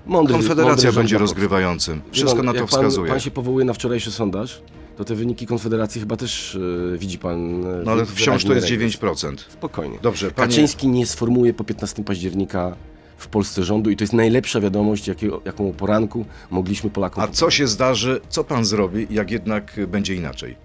Mądry, 0.08 0.32
mądry 0.34 0.48
Konfederacja 0.48 0.90
rząd 0.90 0.96
będzie 0.96 1.18
rozgrywającym. 1.18 2.00
Wszystko 2.12 2.36
pan, 2.36 2.46
na 2.46 2.52
to 2.52 2.58
jak 2.58 2.66
pan, 2.66 2.78
wskazuje. 2.80 3.10
Pan 3.10 3.20
się 3.20 3.30
powołuje 3.30 3.64
na 3.64 3.72
wczorajszy 3.72 4.10
sondaż, 4.10 4.62
to 4.96 5.04
te 5.04 5.14
wyniki 5.14 5.46
Konfederacji 5.46 6.00
chyba 6.00 6.16
też 6.16 6.58
e, 6.94 6.98
widzi 6.98 7.18
pan. 7.18 7.64
e, 7.66 7.82
No 7.84 7.92
ale 7.92 8.06
wciąż 8.06 8.44
to 8.44 8.54
jest 8.54 8.68
regres. 8.70 8.92
9%. 8.94 9.34
Spokojnie. 9.48 9.98
Dobrze, 10.02 10.30
panie... 10.30 10.48
Kaczyński 10.48 10.88
nie 10.88 11.06
sformułuje 11.06 11.54
po 11.54 11.64
15 11.64 12.04
października 12.04 12.76
w 13.18 13.28
Polsce 13.28 13.64
rządu 13.64 13.90
i 13.90 13.96
to 13.96 14.04
jest 14.04 14.12
najlepsza 14.12 14.60
wiadomość, 14.60 15.08
jakiego, 15.08 15.40
jaką 15.44 15.68
o 15.68 15.72
poranku 15.72 16.24
mogliśmy 16.50 16.90
Polakom 16.90 17.24
A 17.24 17.28
co 17.28 17.50
się 17.50 17.66
zdarzy, 17.66 18.20
co 18.28 18.44
pan 18.44 18.64
zrobi, 18.64 19.06
jak 19.10 19.30
jednak 19.30 19.80
będzie 19.88 20.14
inaczej? 20.14 20.56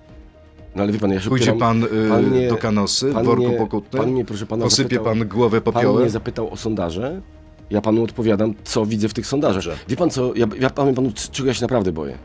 No 0.76 0.84
ale 0.84 0.92
wie 0.92 1.00
pan, 1.00 1.12
ja 1.12 1.22
się 1.22 1.30
Pójdzie 1.30 1.52
opieram- 1.54 1.60
pan, 1.60 1.84
y, 1.84 2.10
pan 2.10 2.24
mnie- 2.30 2.48
do 2.48 2.58
kanosy 2.58 3.10
w 3.10 3.14
pan 3.14 3.26
worku 3.26 3.52
pokutnym? 3.58 4.04
Pan 4.04 4.12
mnie, 4.12 4.26
proszę 4.26 4.46
pana, 4.46 4.64
Posypie 4.64 4.96
zapytał, 4.96 5.06
pan 5.16 5.28
głowę 5.28 5.62
Pan 5.62 5.74
popiołem? 5.74 6.02
mnie 6.02 6.10
zapytał 6.12 6.50
o 6.54 6.58
sondaże, 6.58 7.22
ja 7.70 7.82
panu 7.82 8.04
odpowiadam, 8.04 8.54
co 8.64 8.86
widzę 8.86 9.10
w 9.10 9.14
tych 9.14 9.28
sondażach. 9.28 9.64
Dobrze. 9.64 9.86
Wie 9.90 9.96
pan 9.96 10.10
co, 10.10 10.34
ja, 10.36 10.46
ja 10.60 10.70
powiem 10.70 10.96
panu, 10.96 11.12
czego 11.32 11.48
ja 11.48 11.54
się 11.54 11.62
naprawdę 11.62 11.92
boję. 11.92 12.18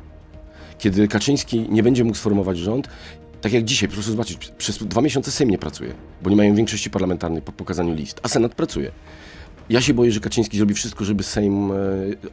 Kiedy 0.79 1.09
Kaczyński 1.09 1.67
nie 1.71 1.83
będzie 1.83 2.05
mógł 2.05 2.17
sformować 2.17 2.59
rząd, 2.59 2.89
tak 3.41 3.53
jak 3.53 3.65
dzisiaj, 3.65 3.89
proszę 3.89 4.11
zobaczyć, 4.11 4.53
przez 4.59 4.79
dwa 4.79 5.01
miesiące 5.01 5.31
Sejm 5.31 5.51
nie 5.51 5.59
pracuje, 5.59 5.95
bo 6.23 6.31
nie 6.31 6.37
mają 6.37 6.55
większości 6.55 6.91
parlamentarnej 6.91 7.43
po 7.43 7.53
pokazaniu 7.53 7.95
list, 7.95 8.21
a 8.23 8.29
Senat 8.29 8.55
pracuje. 8.55 8.91
Ja 9.69 9.81
się 9.81 9.95
boję, 9.95 10.13
że 10.13 10.21
Kaczyński 10.21 10.57
zrobi 10.57 10.75
wszystko, 10.75 11.05
żeby 11.05 11.23
Sejm 11.23 11.73
e, 11.73 11.75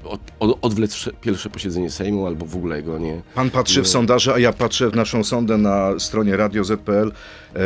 od, 0.04 0.22
od, 0.40 0.58
odwlec 0.62 0.94
wsze- 0.94 1.12
pierwsze 1.22 1.50
posiedzenie 1.50 1.92
Sejmu, 1.92 2.28
albo 2.28 2.46
w 2.46 2.56
ogóle 2.56 2.84
go 2.84 2.98
nie... 3.00 3.22
Pan 3.36 3.50
patrzy 3.50 3.82
w 3.82 3.88
sondaże, 3.88 4.34
a 4.34 4.40
ja 4.40 4.54
patrzę 4.54 4.90
w 4.90 4.96
naszą 4.96 5.24
sondę 5.24 5.58
na 5.58 6.00
stronie 6.00 6.38
Radio 6.38 6.64
ZPL. 6.64 7.12
E, 7.12 7.62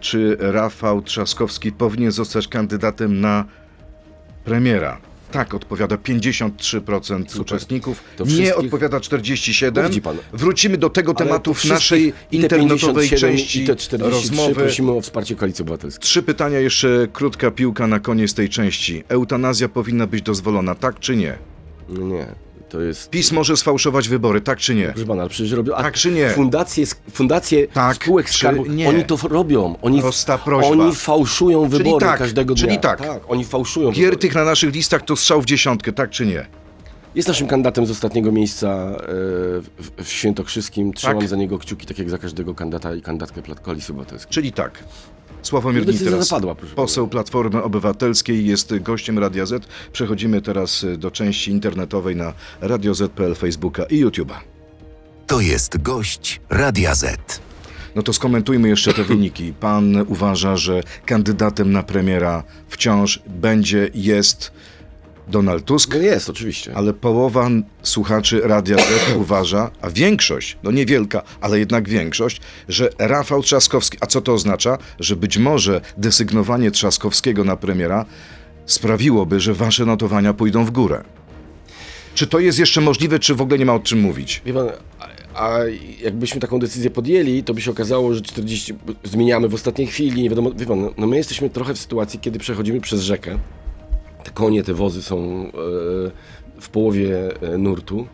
czy 0.00 0.36
Rafał 0.40 1.02
Trzaskowski 1.02 1.72
powinien 1.72 2.12
zostać 2.12 2.48
kandydatem 2.48 3.20
na 3.20 3.44
premiera? 4.44 4.98
Tak, 5.32 5.54
odpowiada 5.54 5.96
53% 5.96 7.40
uczestników. 7.40 8.02
To 8.16 8.24
Nie 8.24 8.56
odpowiada 8.56 8.98
47%. 8.98 9.88
Widzi 9.88 10.02
pan. 10.02 10.16
Wrzucimy 10.32 10.78
do 10.78 10.90
tego 10.90 11.14
Ale 11.16 11.26
tematu 11.26 11.54
w 11.54 11.64
naszej 11.64 12.12
internetowej 12.32 13.08
57 13.08 13.30
części 13.30 13.64
te 13.66 13.76
43 13.76 14.20
rozmowy. 14.28 14.54
prosimy 14.54 14.92
o 14.92 15.00
wsparcie 15.00 15.36
Koalicji 15.36 15.62
Obywatelskiej. 15.62 16.02
Trzy 16.02 16.22
pytania, 16.22 16.58
jeszcze 16.58 17.08
krótka 17.12 17.50
piłka 17.50 17.86
na 17.86 18.00
koniec 18.00 18.34
tej 18.34 18.48
części. 18.48 19.04
Eutanazja 19.08 19.68
powinna 19.68 20.06
być 20.06 20.22
dozwolona, 20.22 20.74
tak 20.74 21.00
czy 21.00 21.16
nie? 21.16 21.38
Nie, 21.88 22.26
to 22.68 22.80
jest... 22.80 23.10
PiS 23.10 23.32
może 23.32 23.56
sfałszować 23.56 24.08
wybory, 24.08 24.40
tak 24.40 24.58
czy 24.58 24.74
nie? 24.74 24.86
Proszę 24.88 25.06
pana, 25.06 25.22
ale 25.22 25.30
przecież 25.30 25.52
robią. 25.52 25.72
Tak 25.76 25.94
czy 25.94 26.10
nie? 26.10 26.30
Fundacje, 26.30 26.84
fundacje 27.12 27.66
Tak 27.68 27.96
spółek 27.96 28.30
skarbu, 28.30 28.66
nie? 28.66 28.88
oni 28.88 29.04
to 29.04 29.16
robią. 29.28 29.76
Oni, 29.82 30.00
Prosta 30.00 30.38
prośba. 30.38 30.70
oni 30.84 30.94
fałszują 30.94 31.70
Czyli 31.70 31.84
wybory 31.84 32.06
tak, 32.06 32.18
każdego 32.18 32.54
dnia. 32.54 32.64
czyli 32.66 32.78
tak. 32.80 33.02
oni 33.28 33.44
fałszują 33.44 33.86
wybory. 33.90 34.06
Giertych 34.06 34.34
na 34.34 34.44
naszych 34.44 34.74
listach 34.74 35.02
to 35.02 35.16
strzał 35.16 35.42
w 35.42 35.44
dziesiątkę, 35.44 35.92
tak 35.92 36.10
czy 36.10 36.26
nie? 36.26 36.46
Jest 37.14 37.28
naszym 37.28 37.46
kandydatem 37.46 37.86
z 37.86 37.90
ostatniego 37.90 38.32
miejsca 38.32 38.68
e, 38.68 38.96
w, 39.78 39.90
w 40.04 40.08
Świętokrzyskim. 40.08 40.92
Trzymam 40.92 41.18
Tak. 41.18 41.28
za 41.28 41.36
niego 41.36 41.58
kciuki, 41.58 41.86
tak 41.86 41.98
jak 41.98 42.10
za 42.10 42.18
każdego 42.18 42.54
kandydata 42.54 42.94
i 42.94 43.02
kandydatkę 43.02 43.42
Plat- 43.42 43.60
Koalicji 43.60 43.92
Obywatelskiej. 43.92 44.32
Czyli 44.32 44.52
tak. 44.52 44.84
Sławomir 45.44 45.84
Decyzja 45.84 46.06
Nitras, 46.06 46.28
zapadła, 46.28 46.54
proszę 46.54 46.74
poseł 46.74 47.08
Platformy 47.08 47.62
Obywatelskiej, 47.62 48.46
jest 48.46 48.78
gościem 48.78 49.18
Radia 49.18 49.46
Z. 49.46 49.66
Przechodzimy 49.92 50.42
teraz 50.42 50.86
do 50.98 51.10
części 51.10 51.50
internetowej 51.50 52.16
na 52.16 52.32
Radio 52.60 52.94
Z.pl, 52.94 53.34
Facebooka 53.34 53.84
i 53.84 54.04
YouTube'a. 54.04 54.34
To 55.26 55.40
jest 55.40 55.82
gość 55.82 56.40
Radia 56.50 56.94
Z. 56.94 57.40
No 57.94 58.02
to 58.02 58.12
skomentujmy 58.12 58.68
jeszcze 58.68 58.94
te 58.94 59.04
wyniki. 59.04 59.52
Pan 59.60 60.04
uważa, 60.08 60.56
że 60.56 60.82
kandydatem 61.06 61.72
na 61.72 61.82
premiera 61.82 62.42
wciąż 62.68 63.22
będzie, 63.26 63.90
jest 63.94 64.52
Donald 65.28 65.64
Tusk, 65.64 65.94
No 65.94 66.00
jest, 66.00 66.30
oczywiście. 66.30 66.72
ale 66.74 66.92
połowa 66.92 67.48
słuchaczy 67.82 68.40
Radia 68.44 68.76
Z 68.78 69.16
uważa, 69.22 69.70
a 69.80 69.90
większość, 69.90 70.56
no 70.62 70.70
niewielka, 70.70 71.22
ale 71.40 71.58
jednak 71.58 71.88
większość, 71.88 72.40
że 72.68 72.90
Rafał 72.98 73.42
Trzaskowski, 73.42 73.98
a 74.00 74.06
co 74.06 74.20
to 74.20 74.32
oznacza? 74.32 74.78
Że 75.00 75.16
być 75.16 75.38
może 75.38 75.80
desygnowanie 75.98 76.70
Trzaskowskiego 76.70 77.44
na 77.44 77.56
premiera 77.56 78.04
sprawiłoby, 78.66 79.40
że 79.40 79.54
wasze 79.54 79.84
notowania 79.86 80.34
pójdą 80.34 80.64
w 80.64 80.70
górę. 80.70 81.04
Czy 82.14 82.26
to 82.26 82.38
jest 82.38 82.58
jeszcze 82.58 82.80
możliwe, 82.80 83.18
czy 83.18 83.34
w 83.34 83.40
ogóle 83.40 83.58
nie 83.58 83.66
ma 83.66 83.74
o 83.74 83.80
czym 83.80 84.00
mówić? 84.00 84.42
Wie 84.46 84.52
pan, 84.54 84.68
a, 85.34 85.58
jakbyśmy 86.02 86.40
taką 86.40 86.58
decyzję 86.58 86.90
podjęli, 86.90 87.42
to 87.42 87.54
by 87.54 87.60
się 87.60 87.70
okazało, 87.70 88.14
że 88.14 88.20
40 88.20 88.74
zmieniamy 89.04 89.48
w 89.48 89.54
ostatniej 89.54 89.86
chwili, 89.88 90.22
nie 90.22 90.30
wiadomo, 90.30 90.52
wie 90.56 90.66
pan, 90.66 90.90
no 90.98 91.06
my 91.06 91.16
jesteśmy 91.16 91.50
trochę 91.50 91.74
w 91.74 91.78
sytuacji, 91.78 92.18
kiedy 92.20 92.38
przechodzimy 92.38 92.80
przez 92.80 93.00
rzekę. 93.00 93.38
Konie, 94.34 94.62
te 94.62 94.74
wozy 94.74 95.02
są 95.02 95.16
e, 95.46 95.50
w 96.60 96.68
połowie 96.68 97.40
e, 97.42 97.58
nurtu. 97.58 98.06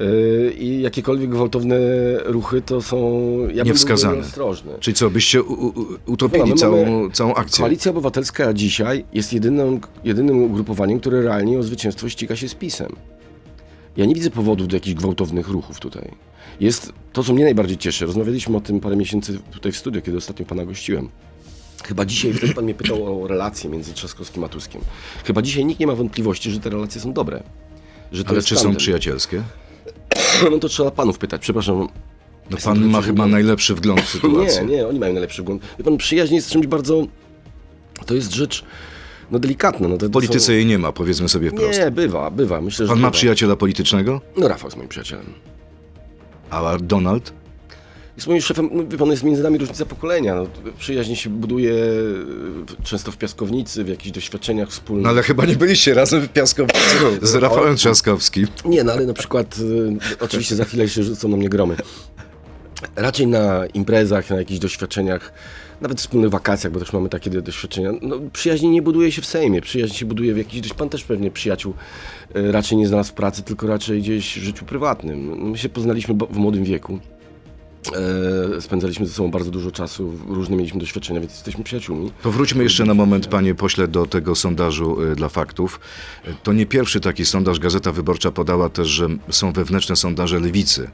E, 0.00 0.50
I 0.52 0.80
jakiekolwiek 0.82 1.30
gwałtowne 1.30 1.76
ruchy 2.24 2.62
to 2.62 2.82
są 2.82 3.20
ja 3.54 3.64
Niewskazane. 3.64 4.16
Czyli 4.80 4.94
co, 4.94 5.10
byście 5.10 5.42
u- 5.42 5.66
u- 5.68 5.84
utopili 6.06 6.50
my 6.50 6.54
całą, 6.54 7.10
całą 7.10 7.34
akcję? 7.34 7.62
Koalicja 7.62 7.90
Obywatelska 7.90 8.52
dzisiaj 8.52 9.04
jest 9.12 9.32
jedyną, 9.32 9.80
jedynym 10.04 10.42
ugrupowaniem, 10.42 11.00
które 11.00 11.22
realnie 11.22 11.58
o 11.58 11.62
zwycięstwo 11.62 12.08
ściga 12.08 12.36
się 12.36 12.48
z 12.48 12.54
PiSem. 12.54 12.92
Ja 13.96 14.04
nie 14.04 14.14
widzę 14.14 14.30
powodów 14.30 14.68
do 14.68 14.76
jakichś 14.76 14.94
gwałtownych 14.94 15.48
ruchów 15.48 15.80
tutaj. 15.80 16.10
Jest 16.60 16.92
to, 17.12 17.22
co 17.22 17.32
mnie 17.34 17.44
najbardziej 17.44 17.76
cieszy. 17.78 18.06
Rozmawialiśmy 18.06 18.56
o 18.56 18.60
tym 18.60 18.80
parę 18.80 18.96
miesięcy 18.96 19.38
tutaj 19.52 19.72
w 19.72 19.76
studiu, 19.76 20.02
kiedy 20.02 20.18
ostatnio 20.18 20.46
pana 20.46 20.64
gościłem. 20.64 21.08
Chyba 21.84 22.04
dzisiaj, 22.04 22.32
wtedy 22.32 22.54
pan 22.54 22.64
mnie 22.64 22.74
pytał 22.74 23.22
o 23.24 23.26
relacje 23.28 23.70
między 23.70 23.92
Trzaskowskim 23.92 24.44
a 24.44 24.48
Tuskiem. 24.48 24.82
Chyba 25.24 25.42
dzisiaj 25.42 25.64
nikt 25.64 25.80
nie 25.80 25.86
ma 25.86 25.94
wątpliwości, 25.94 26.50
że 26.50 26.60
te 26.60 26.70
relacje 26.70 27.00
są 27.00 27.12
dobre. 27.12 27.42
Że 28.12 28.24
to 28.24 28.28
Ale 28.30 28.36
jest 28.38 28.48
czy 28.48 28.56
są 28.56 28.62
tandem. 28.62 28.78
przyjacielskie? 28.78 29.42
No 30.50 30.58
to 30.58 30.68
trzeba 30.68 30.90
panów 30.90 31.18
pytać, 31.18 31.40
przepraszam. 31.40 31.88
No 32.50 32.56
pan 32.64 32.84
ma 32.84 33.02
chyba 33.02 33.26
najlepszy 33.26 33.74
wgląd 33.74 34.00
w 34.00 34.08
sytuację. 34.12 34.64
Nie, 34.64 34.76
nie, 34.76 34.86
oni 34.86 34.98
mają 34.98 35.12
najlepszy 35.12 35.42
wgląd. 35.42 35.62
Wie 35.78 35.84
pan, 35.84 35.96
przyjaźń 35.96 36.34
jest 36.34 36.50
czymś 36.50 36.66
bardzo... 36.66 37.06
To 38.06 38.14
jest 38.14 38.32
rzecz 38.34 38.64
no, 39.30 39.38
delikatna. 39.38 39.88
No, 39.88 39.96
to, 39.98 40.06
W 40.06 40.10
polityce 40.10 40.46
to 40.46 40.52
jej 40.52 40.66
nie 40.66 40.78
ma, 40.78 40.92
powiedzmy 40.92 41.28
sobie 41.28 41.50
są... 41.50 41.56
wprost. 41.56 41.78
Nie, 41.78 41.90
bywa, 41.90 42.30
bywa. 42.30 42.60
Myślę, 42.60 42.86
że 42.86 42.90
Pan 42.92 42.98
ma 43.00 43.08
bywa. 43.08 43.18
przyjaciela 43.18 43.56
politycznego? 43.56 44.20
No 44.36 44.48
Rafał 44.48 44.66
jest 44.66 44.76
moim 44.76 44.88
przyjacielem. 44.88 45.26
A 46.50 46.78
Donald? 46.78 47.32
Jest 48.20 48.28
moim 48.28 48.40
szefem, 48.40 48.70
no, 48.72 48.84
wie 48.88 48.98
pan, 48.98 49.10
jest 49.10 49.22
między 49.22 49.42
nami 49.42 49.58
różnica 49.58 49.86
pokolenia. 49.86 50.34
No, 50.34 50.46
przyjaźń 50.78 51.14
się 51.14 51.30
buduje 51.30 51.72
e, 51.74 52.82
często 52.84 53.12
w 53.12 53.16
piaskownicy, 53.16 53.84
w 53.84 53.88
jakichś 53.88 54.10
doświadczeniach 54.10 54.68
wspólnych. 54.68 55.04
No 55.04 55.10
ale 55.10 55.22
chyba 55.22 55.46
nie 55.46 55.56
byliście 55.56 55.94
razem 55.94 56.20
w 56.20 56.28
Piaskownicy 56.28 56.78
z 57.22 57.34
Rafałem 57.34 57.76
Trzaskowskim. 57.76 58.46
Nie, 58.64 58.84
no 58.84 58.92
ale 58.92 59.06
na 59.06 59.12
przykład, 59.12 59.56
e, 60.20 60.24
oczywiście 60.24 60.56
za 60.56 60.64
chwilę 60.64 60.88
się 60.88 61.02
rzucą 61.02 61.28
na 61.28 61.36
mnie 61.36 61.48
gromy. 61.48 61.76
Raczej 62.96 63.26
na 63.26 63.66
imprezach, 63.66 64.30
na 64.30 64.36
jakichś 64.36 64.60
doświadczeniach, 64.60 65.32
nawet 65.80 65.98
wspólnych 66.00 66.30
wakacjach, 66.30 66.72
bo 66.72 66.78
też 66.80 66.92
mamy 66.92 67.08
takie 67.08 67.30
doświadczenia. 67.30 67.92
No, 68.02 68.16
przyjaźń 68.32 68.66
nie 68.66 68.82
buduje 68.82 69.12
się 69.12 69.22
w 69.22 69.26
Sejmie, 69.26 69.60
przyjaźń 69.60 69.94
się 69.94 70.06
buduje 70.06 70.34
w 70.34 70.38
jakichś, 70.38 70.60
dość- 70.60 70.74
pan 70.74 70.88
też 70.88 71.04
pewnie 71.04 71.30
przyjaciół 71.30 71.74
e, 72.34 72.52
raczej 72.52 72.78
nie 72.78 72.88
znalazł 72.88 73.10
w 73.10 73.14
pracy, 73.14 73.42
tylko 73.42 73.66
raczej 73.66 74.00
gdzieś 74.02 74.38
w 74.38 74.42
życiu 74.42 74.64
prywatnym. 74.64 75.50
My 75.50 75.58
się 75.58 75.68
poznaliśmy 75.68 76.14
w 76.30 76.36
młodym 76.36 76.64
wieku. 76.64 76.98
E, 78.56 78.60
spędzaliśmy 78.60 79.06
ze 79.06 79.12
sobą 79.12 79.30
bardzo 79.30 79.50
dużo 79.50 79.70
czasu, 79.70 80.12
różne 80.28 80.56
mieliśmy 80.56 80.80
doświadczenia, 80.80 81.20
więc 81.20 81.32
jesteśmy 81.32 81.64
przyjaciółmi. 81.64 82.12
To 82.22 82.30
wróćmy 82.30 82.62
jeszcze 82.62 82.84
na 82.84 82.94
moment, 82.94 83.26
panie 83.26 83.54
pośle, 83.54 83.88
do 83.88 84.06
tego 84.06 84.34
sondażu 84.34 85.02
y, 85.02 85.16
dla 85.16 85.28
faktów. 85.28 85.80
Y, 86.28 86.34
To 86.42 86.52
nie 86.52 86.66
pierwszy 86.66 87.00
taki 87.00 87.26
sondaż. 87.26 87.58
Gazeta 87.58 87.92
Wyborcza 87.92 88.30
podała 88.30 88.68
też, 88.68 88.88
że 88.88 89.08
są 89.30 89.52
wewnętrzne 89.52 89.96
sondaże 89.96 90.40
lewicy. 90.40 90.90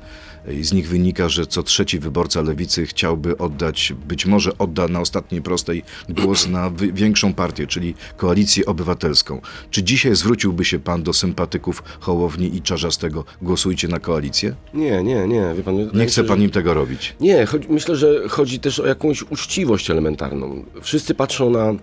I 0.53 0.65
z 0.65 0.73
nich 0.73 0.89
wynika, 0.89 1.29
że 1.29 1.47
co 1.47 1.63
trzeci 1.63 1.99
wyborca 1.99 2.43
lewicy 2.43 2.87
chciałby 2.87 3.39
oddać, 3.39 3.93
być 4.09 4.27
może 4.27 4.59
odda 4.59 4.89
na 4.89 5.01
ostatniej 5.01 5.43
prostej 5.43 5.83
głos 6.09 6.49
na 6.49 6.71
większą 6.93 7.35
partię, 7.35 7.67
czyli 7.67 7.95
koalicję 8.17 8.67
obywatelską. 8.67 9.41
Czy 9.71 9.83
dzisiaj 9.83 10.17
zwróciłby 10.17 10.65
się 10.65 10.79
pan 10.79 11.03
do 11.03 11.13
sympatyków 11.13 11.83
Hołowni 12.01 12.57
i 12.57 12.63
Czarzastego? 12.63 13.25
Głosujcie 13.43 13.89
na 13.89 13.99
koalicję? 13.99 14.55
Nie, 14.75 15.03
nie, 15.03 15.27
nie, 15.29 15.55
wie 15.57 15.63
pan. 15.63 15.91
Nie 15.95 16.07
chce 16.07 16.25
pan 16.25 16.39
że- 16.39 16.45
im 16.45 16.51
tego 16.51 16.75
robić. 16.75 17.17
Nie, 17.21 17.47
chodzi, 17.47 17.67
myślę, 17.71 17.97
że 17.97 18.29
chodzi 18.29 18.61
też 18.61 18.79
o 18.81 18.87
jakąś 18.87 19.23
uczciwość 19.23 19.91
elementarną. 19.91 20.65
Wszyscy 20.83 21.15
patrzą 21.15 21.51
na, 21.51 21.75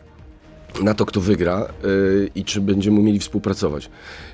na 0.82 0.94
to, 0.94 1.06
kto 1.06 1.22
wygra 1.22 1.68
yy, 1.84 2.30
i 2.36 2.46
czy 2.46 2.62
będziemy 2.62 3.00
umieli 3.00 3.20
współpracować. 3.20 3.90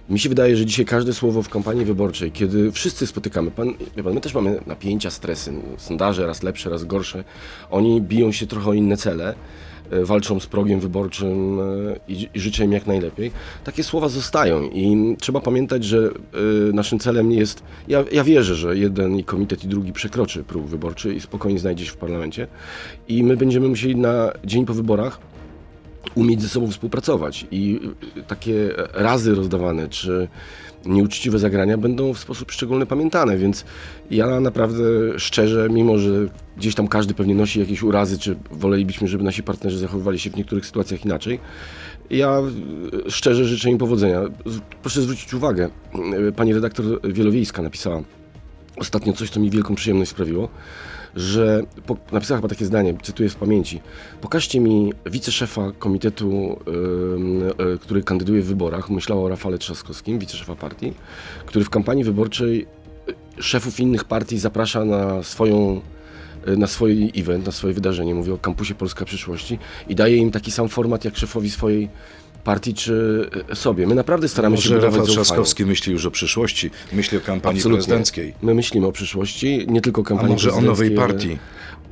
Mi 0.10 0.20
się 0.20 0.30
wydaje, 0.30 0.56
że 0.56 0.66
dzisiaj 0.66 0.86
każde 0.86 1.14
słowo 1.14 1.44
w 1.44 1.50
kampanii 1.50 1.86
wyborczej, 1.86 2.32
kiedy 2.32 2.72
wszyscy 2.72 3.08
spotykamy, 3.08 3.52
pan, 3.52 3.74
pan, 4.04 4.14
my 4.14 4.22
też 4.22 4.34
mamy 4.34 4.60
napięcia, 4.68 5.10
stresy, 5.10 5.54
sondaże 5.78 6.28
raz 6.28 6.44
lepsze, 6.44 6.70
raz 6.70 6.86
gorsze, 6.86 7.24
oni 7.72 8.02
biją 8.02 8.32
się 8.32 8.48
trochę 8.48 8.70
o 8.70 8.74
inne 8.74 8.98
cele, 8.98 9.36
yy, 9.92 10.06
walczą 10.06 10.40
z 10.40 10.48
progiem 10.48 10.80
wyborczym 10.80 11.58
yy, 11.58 12.00
i, 12.08 12.30
i 12.34 12.40
życzę 12.40 12.66
im 12.66 12.72
jak 12.72 12.88
najlepiej. 12.88 13.32
Takie 13.64 13.84
słowa 13.84 14.10
zostają 14.10 14.64
i 14.64 15.16
trzeba 15.20 15.40
pamiętać, 15.40 15.84
że 15.84 16.10
naszym 16.74 17.00
celem 17.00 17.30
nie 17.30 17.38
jest, 17.38 17.64
ja, 17.88 18.04
ja 18.12 18.24
wierzę, 18.24 18.56
że 18.56 18.78
jeden 18.78 19.18
i 19.18 19.24
komitet 19.24 19.64
i 19.64 19.68
drugi 19.68 19.94
przekroczy 19.94 20.44
próg 20.44 20.66
wyborczy 20.66 21.14
i 21.14 21.22
spokojnie 21.22 21.60
znajdzie 21.60 21.86
się 21.86 21.92
w 21.92 21.98
parlamencie 21.98 22.48
i 23.08 23.24
my 23.24 23.38
będziemy 23.38 23.68
musieli 23.68 23.96
na 23.96 24.32
dzień 24.46 24.66
po 24.66 24.74
wyborach 24.74 25.20
umieć 26.16 26.42
ze 26.42 26.50
sobą 26.50 26.72
współpracować 26.72 27.48
i 27.52 27.80
y, 28.18 28.24
takie 28.24 28.70
razy 28.94 29.36
rozdawane, 29.36 29.90
czy 29.90 30.28
nieuczciwe 30.86 31.40
zagrania 31.40 31.78
będą 31.78 32.14
w 32.14 32.20
sposób 32.20 32.52
szczególny 32.52 32.86
pamiętane, 32.86 33.38
więc 33.38 33.66
ja 34.12 34.40
naprawdę 34.40 34.84
szczerze, 35.18 35.68
mimo 35.70 35.98
że 35.98 36.12
gdzieś 36.58 36.76
tam 36.76 36.88
każdy 36.88 37.14
pewnie 37.14 37.36
nosi 37.36 37.60
jakieś 37.60 37.84
urazy, 37.84 38.20
czy 38.20 38.36
wolelibyśmy, 38.52 39.08
żeby 39.08 39.24
nasi 39.24 39.44
partnerzy 39.44 39.78
zachowywali 39.78 40.20
się 40.20 40.30
w 40.30 40.36
niektórych 40.36 40.66
sytuacjach 40.66 41.06
inaczej, 41.06 41.40
ja 42.10 42.42
y, 43.08 43.12
szczerze 43.12 43.46
życzę 43.46 43.70
im 43.70 43.78
powodzenia. 43.78 44.22
Proszę 44.82 45.02
zwrócić 45.02 45.34
uwagę, 45.34 45.70
y, 46.30 46.32
pani 46.32 46.54
redaktor 46.54 46.86
Wielowiejska 47.14 47.62
napisała 47.62 48.02
ostatnio 48.78 49.14
coś, 49.14 49.30
co 49.30 49.40
mi 49.40 49.50
wielką 49.50 49.76
przyjemność 49.76 50.12
sprawiło, 50.12 50.50
że 51.16 51.64
po, 51.86 51.98
napisała 52.12 52.38
chyba 52.38 52.48
takie 52.48 52.66
zdanie, 52.66 52.94
cytuję 53.02 53.30
z 53.30 53.36
pamięci. 53.36 53.82
Pokażcie 54.22 54.60
mi 54.60 54.94
wiceszefa 55.06 55.72
komitetu, 55.80 56.60
ym, 56.68 57.42
y, 57.42 57.80
który 57.82 58.04
kandyduje 58.04 58.42
w 58.42 58.46
wyborach, 58.46 58.90
myślała 58.90 59.22
o 59.22 59.30
Rafale 59.30 59.58
Trzaskowskim, 59.58 60.20
wiceszefa 60.20 60.56
partii, 60.56 60.94
który 61.46 61.66
w 61.66 61.70
kampanii 61.70 62.04
wyborczej 62.04 62.68
y, 63.10 63.44
szefów 63.44 63.80
innych 63.80 64.04
partii 64.04 64.40
zaprasza 64.40 64.86
na 64.86 65.24
swoją 65.24 65.82
y, 66.48 66.58
na 66.58 66.68
swój 66.68 67.12
event, 67.16 67.46
na 67.46 67.52
swoje 67.52 67.74
wydarzenie, 67.74 68.16
mówię 68.16 68.34
o 68.34 68.38
kampusie 68.38 68.76
Polska 68.76 69.06
Przyszłości 69.06 69.60
i 69.88 69.96
daje 69.96 70.18
im 70.18 70.32
taki 70.32 70.52
sam 70.52 70.70
format 70.70 71.06
jak 71.06 71.18
szefowi 71.18 71.52
swojej 71.52 71.90
partii 72.44 72.74
czy 72.74 73.30
y, 73.52 73.56
sobie. 73.56 73.88
My 73.88 73.96
naprawdę 73.96 74.28
staramy 74.28 74.58
się 74.58 74.62
Może 74.62 74.70
budować 74.76 74.86
Rafał 74.92 75.06
zaufanie. 75.06 75.26
Trzaskowski 75.26 75.66
myśli 75.66 75.94
już 75.94 76.06
o 76.06 76.12
przyszłości, 76.12 76.72
myśli 76.94 77.18
o 77.18 77.22
kampanii 77.22 77.60
Absolutnie. 77.60 77.78
prezydenckiej. 77.84 78.34
My 78.42 78.54
myślimy 78.54 78.88
o 78.88 78.92
przyszłości, 78.92 79.66
nie 79.70 79.82
tylko 79.82 80.02
A 80.02 80.06
kampanii 80.06 80.34
może 80.34 80.54
o 80.54 80.62
nowej 80.62 80.92
partii? 80.92 81.38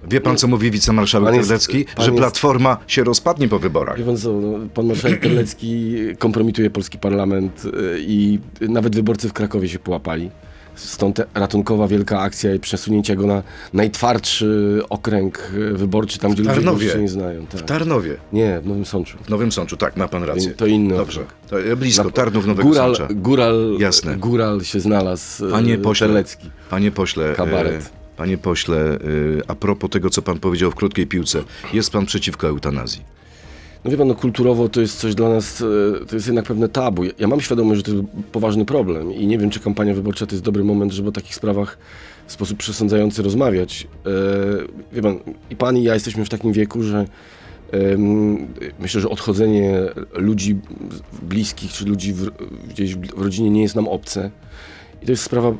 Wie 0.10 0.22
pan, 0.22 0.38
co 0.38 0.48
mówi 0.48 0.72
wicemarszałek 0.72 1.36
Terlecki? 1.36 1.86
Że 1.98 2.06
jest- 2.06 2.18
Platforma 2.18 2.78
się 2.88 3.04
rozpadnie 3.04 3.48
po 3.48 3.60
wyborach. 3.60 3.98
Wie 3.98 4.04
pan 4.04 4.18
co, 4.18 4.34
no, 4.34 4.60
pan 4.74 4.86
marszałek 4.86 5.22
Terlecki 5.22 5.96
kompromituje 6.20 6.70
polski 6.70 6.98
parlament 6.98 7.66
y, 7.66 7.70
i 8.00 8.40
nawet 8.62 8.96
wyborcy 8.96 9.30
w 9.30 9.34
Krakowie 9.34 9.70
się 9.70 9.80
połapali. 9.80 10.30
Stąd 10.78 11.22
ratunkowa 11.34 11.88
wielka 11.88 12.20
akcja 12.20 12.54
i 12.56 12.60
przesunięcia 12.60 13.16
go 13.16 13.28
na 13.28 13.44
najtwardszy 13.74 14.80
okręg 14.90 15.52
y, 15.54 15.74
wyborczy, 15.74 16.20
tam 16.20 16.32
gdzie 16.32 16.44
ludzie 16.62 16.90
się 16.90 17.02
nie 17.02 17.08
znają. 17.10 17.46
Tak. 17.46 17.62
W 17.62 17.64
Tarnowie, 17.64 18.18
Nie, 18.34 18.60
w 18.64 18.68
Nowym 18.68 18.86
Sączu. 18.86 19.18
w 19.24 19.30
Nowym 19.30 19.52
Sączu, 19.52 19.78
tak, 19.78 19.98
ma 19.98 20.08
pan 20.08 20.24
rację. 20.24 20.52
To 20.52 20.66
inny 20.66 20.96
Dobrze, 20.98 21.26
to 21.50 21.56
blisko, 21.78 22.04
Na- 22.04 22.10
Tarnów 22.12 22.46
Nowego 22.48 22.70
Góral, 22.70 22.96
Sącza. 22.96 23.14
góral, 23.14 23.76
Jasne. 23.80 24.16
góral 24.18 24.62
się 24.64 24.80
znalazł, 24.80 25.48
y, 25.48 25.52
Panie 25.52 25.78
pośle, 25.78 26.08
Terlecki. 26.08 26.50
panie 26.70 26.92
pośle, 26.92 27.34
Kabaret. 27.36 27.82
e, 27.86 28.18
panie 28.18 28.38
pośle, 28.38 28.78
e, 28.78 28.98
a 29.48 29.56
propos 29.56 29.90
tego, 29.90 30.10
co 30.10 30.22
pan 30.22 30.40
powiedział 30.40 30.72
w 30.72 30.76
krótkiej 30.76 31.08
piłce, 31.08 31.44
jest 31.74 31.92
pan 31.92 32.06
przeciwko 32.06 32.48
eutanazji. 32.48 33.02
No 33.86 33.92
wie 33.92 33.98
pan, 33.98 34.08
no 34.08 34.16
kulturowo 34.16 34.70
to 34.70 34.82
jest 34.82 35.00
coś 35.00 35.16
dla 35.16 35.30
nas, 35.30 35.62
e, 35.62 36.06
to 36.06 36.16
jest 36.16 36.28
jednak 36.28 36.46
pewne 36.46 36.70
tabu. 36.70 37.04
Ja- 37.20 37.28
mam 37.28 37.42
świadomość, 37.42 37.78
że 37.78 37.84
to 37.84 37.92
jest 37.92 38.04
poważny 38.32 38.66
problem 38.66 39.14
i 39.14 39.28
nie 39.28 39.38
wiem, 39.38 39.50
czy 39.50 39.60
kampania 39.60 39.94
wyborcza 39.94 40.26
to 40.26 40.32
jest 40.36 40.44
dobry 40.44 40.64
moment, 40.64 40.92
żeby 40.92 41.10
o 41.10 41.12
takich 41.12 41.36
sprawach 41.36 41.78
w 42.28 42.32
sposób 42.32 42.58
przesądzający 42.58 43.24
rozmawiać. 43.24 43.88
E, 44.06 44.10
Wie 44.96 45.02
pan, 45.02 45.20
i 45.50 45.56
pan 45.56 45.78
i 45.78 45.84
ja 45.84 45.94
jesteśmy 45.94 46.26
w 46.26 46.30
takim 46.30 46.52
wieku, 46.52 46.84
że 46.84 47.06
myślę, 48.80 49.02
że 49.02 49.10
odchodzenie 49.10 49.80
ludzi 50.14 50.60
bliskich 51.22 51.72
czy 51.72 51.86
ludzi 51.86 52.14
w, 52.14 52.30
gdzieś 52.70 52.96
w 52.96 53.22
rodzinie 53.22 53.50
nie 53.50 53.62
jest 53.62 53.76
nam 53.76 53.88
obce. 53.88 54.32
I 55.02 55.06
to 55.06 55.12
jest 55.12 55.24
sprawa 55.24 55.54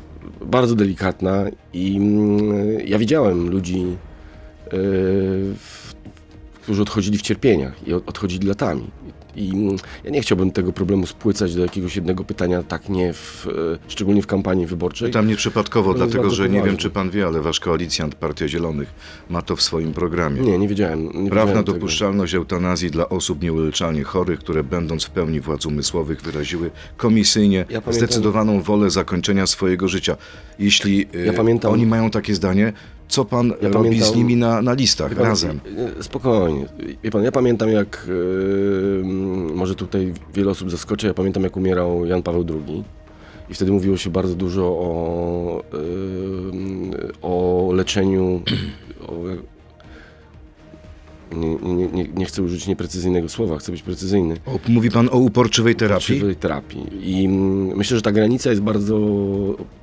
bardzo 0.46 0.74
delikatna 0.74 1.44
i 1.72 1.96
mm, 1.96 2.80
ja 2.86 2.98
widziałem 2.98 3.50
ludzi, 3.50 3.84
e, 3.86 4.70
w, 5.54 5.87
którzy 6.68 6.82
odchodzili 6.82 7.18
w 7.18 7.22
cierpieniach 7.22 7.72
i 7.88 7.92
od- 7.92 8.08
odchodzili 8.08 8.46
latami. 8.48 8.90
I 9.36 9.52
ja 10.04 10.10
nie 10.10 10.20
chciałbym 10.20 10.50
tego 10.50 10.72
problemu 10.72 11.06
spłycać 11.06 11.54
do 11.54 11.62
jakiegoś 11.62 11.96
jednego 11.96 12.24
pytania, 12.24 12.62
tak 12.62 12.88
nie, 12.88 13.12
w, 13.12 13.46
e, 13.46 13.90
szczególnie 13.90 14.22
w 14.22 14.26
kampanii 14.26 14.66
wyborczej. 14.66 15.10
Tam 15.10 15.26
nieprzypadkowo, 15.26 15.90
jest 15.90 16.02
dlatego 16.04 16.30
że 16.30 16.48
nie 16.48 16.62
wiem, 16.62 16.76
czy 16.76 16.90
pan 16.90 17.10
wie, 17.10 17.26
ale 17.26 17.40
wasz 17.40 17.60
koalicjant 17.60 18.14
Partia 18.14 18.48
Zielonych 18.48 18.88
ma 19.30 19.42
to 19.42 19.56
w 19.56 19.62
swoim 19.62 19.92
programie. 19.92 20.40
Nie, 20.40 20.58
nie 20.58 20.68
wiedziałem. 20.68 21.04
Nie 21.04 21.10
Prawna 21.12 21.28
wiedziałem 21.30 21.64
tego. 21.64 21.72
dopuszczalność 21.78 22.34
eutanazji 22.34 22.90
dla 22.90 23.08
osób 23.08 23.42
nieuleczalnie 23.42 24.02
chorych, 24.04 24.38
które 24.38 24.64
będąc 24.64 25.04
w 25.04 25.10
pełni 25.10 25.40
władz 25.40 25.66
umysłowych 25.66 26.22
wyraziły 26.22 26.70
komisyjnie 26.96 27.58
Ja 27.58 27.64
pamiętam- 27.80 27.94
zdecydowaną 27.94 28.62
wolę 28.62 28.90
zakończenia 28.90 29.46
swojego 29.46 29.88
życia. 29.88 30.16
Jeśli 30.58 31.06
Ja 31.26 31.32
pamiętam- 31.32 31.72
oni 31.72 31.86
mają 31.86 32.10
takie 32.10 32.34
zdanie, 32.34 32.72
co 33.08 33.24
pan 33.24 33.48
Ja 33.48 33.68
robi 33.68 33.72
pamiętam- 33.88 34.12
z 34.12 34.16
nimi 34.16 34.36
na, 34.36 34.62
na 34.62 34.72
listach 34.72 35.14
pan, 35.14 35.24
razem? 35.24 35.60
e, 35.98 36.02
Spokojnie. 36.02 36.66
Wie 37.04 37.10
pan, 37.10 37.22
ja 37.24 37.32
pamiętam 37.32 37.68
jak, 37.70 38.06
m, 39.02 39.54
może 39.54 39.74
tutaj 39.74 40.12
wiele 40.34 40.50
osób 40.50 40.70
zaskoczy, 40.70 41.06
ja 41.06 41.14
pamiętam 41.14 41.42
jak 41.42 41.56
umierał 41.56 42.06
Jan 42.06 42.22
Paweł 42.22 42.44
II. 42.48 42.84
I 43.50 43.54
wtedy 43.54 43.72
mówiło 43.72 43.96
się 43.96 44.10
bardzo 44.10 44.34
dużo 44.34 44.62
o, 44.66 45.62
m, 45.72 46.90
o 47.22 47.70
leczeniu, 47.74 48.40
o, 49.08 49.12
nie, 51.32 51.56
nie, 51.56 51.86
nie, 51.86 52.08
nie 52.08 52.26
chcę 52.26 52.42
użyć 52.42 52.66
nieprecyzyjnego 52.66 53.28
słowa, 53.28 53.58
chcę 53.58 53.72
być 53.72 53.82
precyzyjny. 53.82 54.36
O, 54.46 54.58
mówi 54.68 54.90
pan 54.90 55.08
o 55.12 55.18
uporczywej 55.18 55.74
terapii? 55.74 56.14
Uporczywej 56.14 56.36
terapii. 56.36 56.86
I 57.02 57.24
mm, 57.24 57.76
myślę, 57.76 57.96
że 57.96 58.02
ta 58.02 58.12
granica 58.12 58.50
jest 58.50 58.62
bardzo 58.62 58.98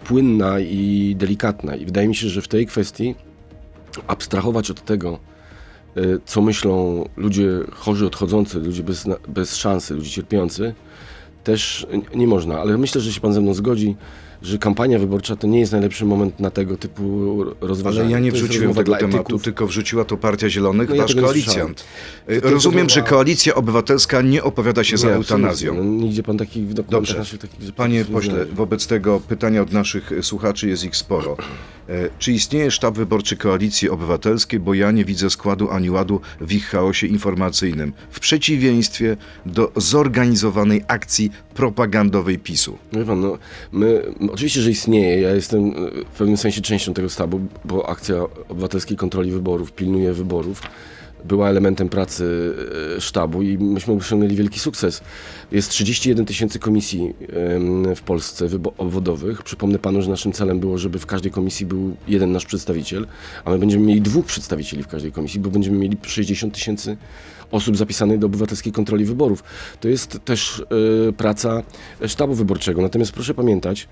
płynna 0.04 0.60
i 0.60 1.16
delikatna. 1.18 1.76
I 1.76 1.86
wydaje 1.86 2.08
mi 2.08 2.16
się, 2.16 2.30
że 2.30 2.42
w 2.42 2.48
tej 2.48 2.66
kwestii 2.66 3.16
abstrahować 4.08 4.72
od 4.72 4.86
tego, 4.86 5.20
y, 5.98 6.20
co 6.26 6.42
myślą 6.42 7.06
ludzie 7.18 7.50
chorzy, 7.72 8.06
odchodzący, 8.06 8.60
ludzie 8.60 8.84
bez, 8.84 9.06
bez 9.28 9.56
szansy, 9.56 9.94
ludzie 9.94 10.10
cierpiący, 10.10 10.74
też 11.44 11.88
nie 12.16 12.28
można. 12.28 12.60
Ale 12.60 12.78
myślę, 12.78 13.02
że 13.02 13.14
się 13.14 13.22
pan 13.22 13.34
ze 13.34 13.42
mną 13.42 13.54
zgodzi, 13.54 13.96
że 14.46 14.58
kampania 14.58 15.00
wyborcza 15.00 15.36
to 15.36 15.48
nie 15.48 15.60
jest 15.60 15.72
najlepszy 15.72 16.06
moment 16.06 16.40
na 16.40 16.50
tego 16.52 16.78
typu 16.78 17.36
rozważania. 17.62 18.02
Ale 18.06 18.12
ja 18.12 18.20
nie 18.20 18.32
wrzuciłem 18.32 18.74
tego 18.74 18.96
tematu, 18.98 19.18
etyków. 19.22 19.44
tylko 19.44 19.68
wrzuciła 19.68 20.06
to 20.06 20.18
Partia 20.18 20.50
Zielonych, 20.50 20.90
No 20.90 20.96
ja 20.96 21.02
wasz 21.02 21.16
koalicjant. 21.16 21.86
Y, 22.30 22.40
Rozumiem, 22.44 22.90
że 22.90 23.02
Koalicja 23.02 23.56
Obywatelska 23.56 24.22
nie 24.22 24.44
opowiada 24.44 24.84
się 24.84 24.98
za 24.98 25.08
Nie, 25.08 25.14
absolutnie. 25.14 25.36
eutanazją. 25.36 25.74
No, 25.74 25.84
nigdzie 25.84 26.24
pan 26.24 26.38
takich 26.38 26.74
Dobrze. 26.74 27.18
naszych 27.18 27.40
takich 27.42 27.72
Panie 27.72 27.98
nie 27.98 28.06
pośle, 28.06 28.46
wobec 28.46 28.88
tego 28.88 29.20
pytania 29.20 29.62
od 29.62 29.72
naszych 29.72 30.12
słuchaczy 30.22 30.70
jest 30.70 30.84
ich 30.84 30.96
sporo. 30.96 31.38
E, 31.90 32.10
Czy 32.20 32.32
istnieje 32.32 32.72
sztab 32.72 32.96
wyborczy 32.96 33.38
Koalicji 33.38 33.90
Obywatelskiej, 33.90 34.60
bo 34.60 34.74
ja 34.74 34.92
nie 34.92 35.06
widzę 35.06 35.30
składu 35.30 35.70
ani 35.72 35.90
ładu 35.90 36.22
w 36.42 36.54
ich 36.54 36.66
chaosie 36.66 37.08
informacyjnym, 37.08 37.94
w 38.10 38.20
przeciwieństwie 38.20 39.18
do 39.46 39.72
zorganizowanej 39.76 40.84
akcji 40.88 41.32
propagandowej 41.56 42.40
PiSu. 42.40 42.78
No 42.94 43.06
pan, 43.06 43.22
no, 43.22 43.38
my, 43.72 44.04
m, 44.22 44.30
oczywiście, 44.30 44.62
że 44.62 44.72
istnieje. 44.72 45.22
Ja 45.22 45.36
jestem 45.36 45.70
e, 45.70 45.72
w 46.14 46.18
pewnym 46.18 46.38
sensie 46.38 46.62
częścią 46.62 46.94
tego 46.94 47.10
sztabu, 47.10 47.40
bo 47.66 47.90
akcja 47.90 48.16
obywatelskiej 48.50 48.98
kontroli 48.98 49.32
wyborów, 49.32 49.72
pilnuje 49.72 50.14
wyborów, 50.14 50.62
była 51.26 51.50
elementem 51.50 51.90
pracy 51.90 52.54
e, 52.98 53.02
sztabu 53.02 53.42
i 53.42 53.58
myśmy 53.58 53.94
osiągnęli 53.94 54.36
wielki 54.36 54.60
sukces. 54.60 55.02
Jest 55.52 55.70
31 55.70 56.26
tysięcy 56.26 56.60
komisji 56.60 57.14
w 57.96 58.02
Polsce 58.02 58.48
obwodowych. 58.78 59.44
Przypomnę 59.44 59.80
panu, 59.80 60.02
że 60.02 60.10
naszym 60.10 60.32
celem 60.32 60.60
było, 60.60 60.78
żeby 60.78 61.00
w 61.00 61.06
każdej 61.06 61.32
komisji 61.32 61.66
był 61.66 61.96
jeden 62.08 62.32
nasz 62.32 62.46
przedstawiciel, 62.46 63.08
a 63.46 63.50
my 63.50 63.60
będziemy 63.60 63.86
mieli 63.86 64.02
dwóch 64.02 64.26
przedstawicieli 64.26 64.84
w 64.84 64.88
każdej 64.88 65.12
komisji, 65.12 65.40
bo 65.40 65.50
będziemy 65.50 65.78
mieli 65.78 65.98
60 66.04 66.54
tysięcy 66.54 66.98
osób 67.56 67.78
zapisanych 67.78 68.20
do 68.20 68.28
obywatelskiej 68.28 68.74
kontroli 68.74 69.06
wyborów. 69.06 69.44
To 69.80 69.88
jest 69.88 70.20
też 70.26 70.64
e, 71.10 71.14
praca 71.14 71.64
sztabu 72.08 72.34
wyborczego. 72.34 72.82
Natomiast 72.82 73.12
proszę 73.12 73.34
pamiętać, 73.34 73.88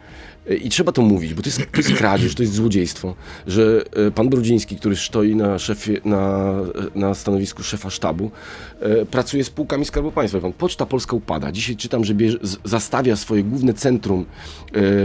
e, 0.50 0.56
i 0.56 0.70
trzeba 0.70 0.92
to 0.92 1.02
mówić, 1.02 1.34
bo 1.34 1.42
to 1.42 1.50
jest, 1.50 1.58
to 1.72 1.78
jest 1.78 1.94
kradzież, 1.94 2.36
to 2.36 2.44
jest 2.44 2.54
złodziejstwo, 2.54 3.16
że 3.48 3.84
e, 4.08 4.12
pan 4.12 4.30
Brudziński, 4.30 4.76
który 4.76 4.96
stoi 4.96 5.36
na, 5.36 5.60
szefie, 5.60 6.02
na, 6.06 6.54
na 6.96 7.14
stanowisku 7.14 7.64
szefa 7.64 7.90
sztabu, 7.90 8.32
e, 8.80 9.06
pracuje 9.06 9.44
z 9.44 9.48
spółkami 9.48 9.86
Skarbu 9.86 10.12
Państwa. 10.12 10.40
Pan, 10.40 10.54
Poczta 10.54 10.86
Polska 10.86 11.16
upada. 11.16 11.52
Dzisiaj 11.52 11.76
czytam, 11.76 12.06
że 12.06 12.14
bierze, 12.14 12.38
zastawia 12.64 13.16
swoje 13.16 13.44
główne 13.44 13.74
centrum 13.74 14.26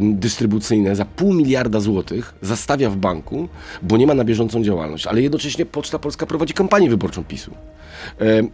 dystrybucyjne 0.02 0.96
za 0.96 1.04
pół 1.04 1.34
miliarda 1.34 1.80
złotych, 1.80 2.34
zastawia 2.42 2.90
w 2.90 2.96
banku, 2.96 3.48
bo 3.82 3.96
nie 3.96 4.06
ma 4.06 4.14
na 4.14 4.24
bieżącą 4.24 4.62
działalność. 4.64 5.06
Ale 5.06 5.22
jednocześnie 5.22 5.66
Poczta 5.66 5.98
Polska 5.98 6.26
prowadzi 6.26 6.54
kampanię 6.54 6.90
wyborczą 6.90 7.24
PiSu. 7.24 7.50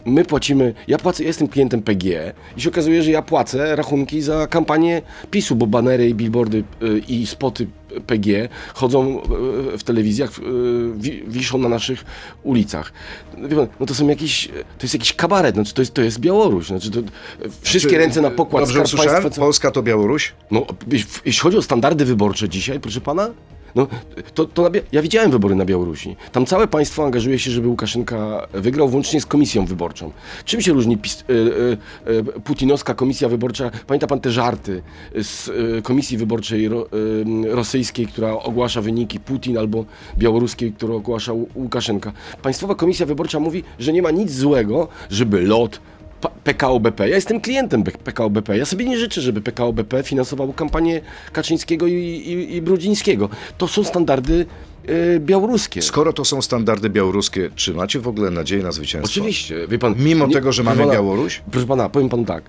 My 0.05 0.25
płacimy, 0.25 0.75
ja 0.89 0.99
płacę, 0.99 1.23
ja 1.23 1.27
jestem 1.27 1.49
klientem 1.49 1.83
PGE 1.83 2.33
i 2.57 2.61
się 2.61 2.69
okazuje, 2.69 3.03
że 3.03 3.11
ja 3.11 3.23
płacę 3.23 3.77
rachunki 3.77 4.23
za 4.23 4.47
kampanię 4.47 5.03
PiSu, 5.31 5.57
bo 5.57 5.67
banery 5.67 6.09
i 6.09 6.15
billboardy 6.15 6.65
e, 6.83 6.99
i 6.99 7.27
spoty 7.27 7.67
PGE 8.07 8.49
chodzą 8.75 9.23
e, 9.23 9.79
w 9.79 9.85
telewizjach, 9.85 10.31
wi- 10.97 11.23
wiszą 11.27 11.59
na 11.59 11.69
naszych 11.69 12.05
ulicach. 12.43 12.93
No 13.81 13.87
to 13.87 13.95
są 13.95 14.09
jakieś, 14.09 14.49
to 14.49 14.83
jest 14.85 14.95
jakiś 14.95 15.13
kabaret, 15.13 15.55
znaczy 15.55 15.75
to 15.75 15.83
jest, 15.83 15.95
to 15.95 16.03
jest 16.03 16.21
Białoruś, 16.21 16.67
znaczy 16.67 16.91
to, 16.91 17.01
wszystkie 17.61 17.93
Czy- 17.93 17.99
ręce 17.99 18.21
na 18.21 18.31
pokład 18.31 18.65
Dobrze 18.65 18.87
Skarb? 18.87 19.23
Państwa... 19.23 19.41
Polska 19.43 19.71
to 19.71 19.83
Białoruś? 19.83 20.33
No, 20.51 20.67
jeśli 21.25 21.41
chodzi 21.41 21.57
o 21.57 21.63
standardy 21.63 22.05
wyborcze 22.05 22.49
dzisiaj, 22.49 22.81
proszę 22.81 23.01
pana, 23.01 23.31
no, 23.75 23.87
to, 24.35 24.45
to 24.45 24.63
na, 24.63 24.71
ja 24.93 25.03
widziałem 25.03 25.31
wybory 25.31 25.55
na 25.55 25.65
Białorusi. 25.65 26.17
Tam 26.33 26.47
całe 26.47 26.69
państwo 26.69 27.05
angażuje 27.05 27.39
się, 27.39 27.51
żeby 27.51 27.69
Łukaszenka 27.69 28.47
wygrał, 28.53 28.89
włącznie 28.89 29.21
z 29.21 29.27
komisją 29.27 29.67
wyborczą. 29.67 30.11
Czym 30.45 30.61
się 30.61 30.73
różni 30.73 30.99
pis, 30.99 31.25
y, 31.31 31.33
y, 31.33 32.13
y, 32.13 32.41
putinowska 32.41 32.95
komisja 32.95 33.29
wyborcza? 33.29 33.71
Pamięta 33.87 34.07
pan 34.07 34.21
te 34.21 34.31
żarty 34.31 34.83
z 35.23 35.49
y, 35.49 35.83
komisji 35.83 36.19
wyborczej 36.19 36.69
ro, 36.69 36.87
y, 37.47 37.55
rosyjskiej, 37.55 38.07
która 38.07 38.33
ogłasza 38.33 38.81
wyniki 38.81 39.21
Putin, 39.21 39.59
albo 39.59 39.85
białoruskiej, 40.19 40.73
która 40.73 40.95
ogłasza 40.95 41.33
Łu- 41.33 41.47
Łukaszenka. 41.55 42.13
Państwowa 42.43 42.75
komisja 42.75 43.07
wyborcza 43.07 43.41
mówi, 43.41 43.65
że 43.79 43.93
nie 43.93 44.03
ma 44.03 44.11
nic 44.11 44.33
złego, 44.33 44.89
żeby 45.11 45.41
lot, 45.43 45.81
PKO 46.45 46.81
BP. 46.81 47.09
Ja 47.09 47.15
jestem 47.15 47.41
klientem 47.41 47.83
PKO 47.85 48.31
BP. 48.31 48.59
Ja 48.59 48.65
sobie 48.65 48.85
nie 48.85 48.99
życzę, 48.99 49.21
żeby 49.21 49.41
PKO 49.41 49.73
BP 49.73 50.03
finansowało 50.03 50.53
kampanię 50.53 51.01
Kaczyńskiego 51.33 51.87
i, 51.87 51.93
i, 51.93 52.57
i 52.57 52.63
Brudzińskiego. 52.63 53.29
To 53.59 53.69
są 53.69 53.85
standardy 53.85 54.47
e, 55.17 55.21
białoruskie. 55.21 55.83
Skoro 55.83 56.13
to 56.13 56.25
są 56.25 56.43
standardy 56.43 56.91
białoruskie, 56.91 57.51
czy 57.55 57.75
macie 57.75 58.01
w 58.01 58.09
ogóle 58.09 58.31
nadzieję 58.31 58.63
na 58.63 58.73
zwycięstwo? 58.73 59.13
Oczywiście, 59.21 59.67
wie 59.69 59.79
pan. 59.79 59.95
Mimo 59.99 60.27
nie- 60.27 60.33
tego, 60.35 60.53
że 60.53 60.63
mamy 60.63 60.81
pana, 60.81 60.93
Białoruś? 60.93 61.43
Proszę 61.51 61.67
pana, 61.67 61.89
powiem 61.89 62.09
panu 62.09 62.25
tak. 62.25 62.45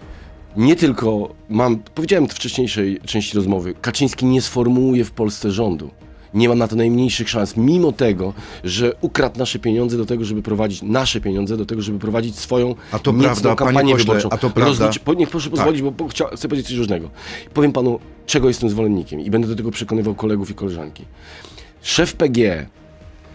Nie 0.58 0.76
tylko 0.76 1.36
mam, 1.50 1.78
powiedziałem 1.96 2.28
w 2.28 2.34
wcześniejszej 2.34 3.00
części 3.06 3.38
rozmowy, 3.38 3.74
Kaczyński 3.82 4.26
nie 4.26 4.42
sformułuje 4.42 5.06
w 5.06 5.12
Polsce 5.12 5.52
rządu. 5.52 5.92
Nie 6.36 6.50
ma 6.50 6.56
na 6.56 6.68
to 6.68 6.76
najmniejszych 6.76 7.30
szans, 7.30 7.58
mimo 7.58 7.92
tego, 7.92 8.34
że 8.64 8.94
ukradł 9.02 9.40
nasze 9.40 9.60
pieniądze 9.60 9.98
do 9.98 10.06
tego, 10.06 10.26
żeby 10.26 10.42
prowadzić 10.42 10.82
nasze 10.82 11.22
pieniądze, 11.22 11.58
do 11.58 11.66
tego, 11.66 11.82
żeby 11.82 12.00
prowadzić 12.00 12.40
swoją 12.40 12.76
A 12.92 13.00
to 13.00 13.14
prawda, 13.14 13.56
kampanię 13.56 13.94
pośle, 13.94 14.06
wyborczą. 14.06 14.30
a 14.30 14.38
to 14.38 14.50
prawda? 14.50 14.90
Po, 15.04 15.14
niech 15.14 15.30
proszę 15.30 15.50
pozwolić, 15.50 15.82
bo, 15.82 15.92
bo 15.92 16.08
chcia, 16.08 16.26
chcę 16.36 16.48
powiedzieć 16.48 16.68
coś 16.68 16.78
różnego. 16.78 17.10
Powiem 17.54 17.72
panu, 17.72 18.00
czego 18.26 18.48
jestem 18.48 18.70
zwolennikiem 18.70 19.20
i 19.20 19.30
będę 19.30 19.48
do 19.48 19.56
tego 19.56 19.72
przekonywał 19.72 20.16
kolegów 20.16 20.50
i 20.50 20.54
koleżanki. 20.54 21.06
Szef 21.82 22.14
PGE, 22.14 22.66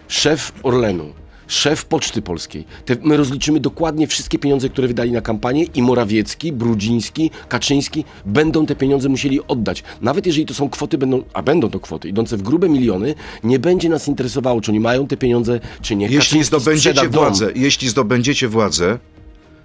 szef 0.07 0.51
Orlenu, 0.63 1.13
szef 1.51 1.85
Poczty 1.85 2.21
Polskiej. 2.21 2.65
Te, 2.85 2.95
my 3.01 3.17
rozliczymy 3.17 3.59
dokładnie 3.59 4.07
wszystkie 4.07 4.39
pieniądze, 4.39 4.69
które 4.69 4.87
wydali 4.87 5.11
na 5.11 5.21
kampanię 5.21 5.63
i 5.63 5.81
Morawiecki, 5.81 6.53
Brudziński, 6.53 7.31
Kaczyński 7.49 8.05
będą 8.25 8.65
te 8.65 8.75
pieniądze 8.75 9.09
musieli 9.09 9.39
oddać. 9.47 9.83
Nawet 10.01 10.25
jeżeli 10.25 10.45
to 10.45 10.53
są 10.53 10.69
kwoty, 10.69 10.97
będą, 10.97 11.23
a 11.33 11.41
będą 11.41 11.69
to 11.69 11.79
kwoty 11.79 12.09
idące 12.09 12.37
w 12.37 12.41
grube 12.41 12.69
miliony, 12.69 13.15
nie 13.43 13.59
będzie 13.59 13.89
nas 13.89 14.07
interesowało, 14.07 14.61
czy 14.61 14.71
oni 14.71 14.79
mają 14.79 15.07
te 15.07 15.17
pieniądze, 15.17 15.59
czy 15.81 15.95
nie. 15.95 16.05
Jeśli 16.05 16.19
Kaczyński 16.19 16.43
zdobędziecie 16.43 17.09
władzę, 17.09 17.51
jeśli 17.55 17.89
zdobędziecie 17.89 18.47
władzę, 18.47 18.99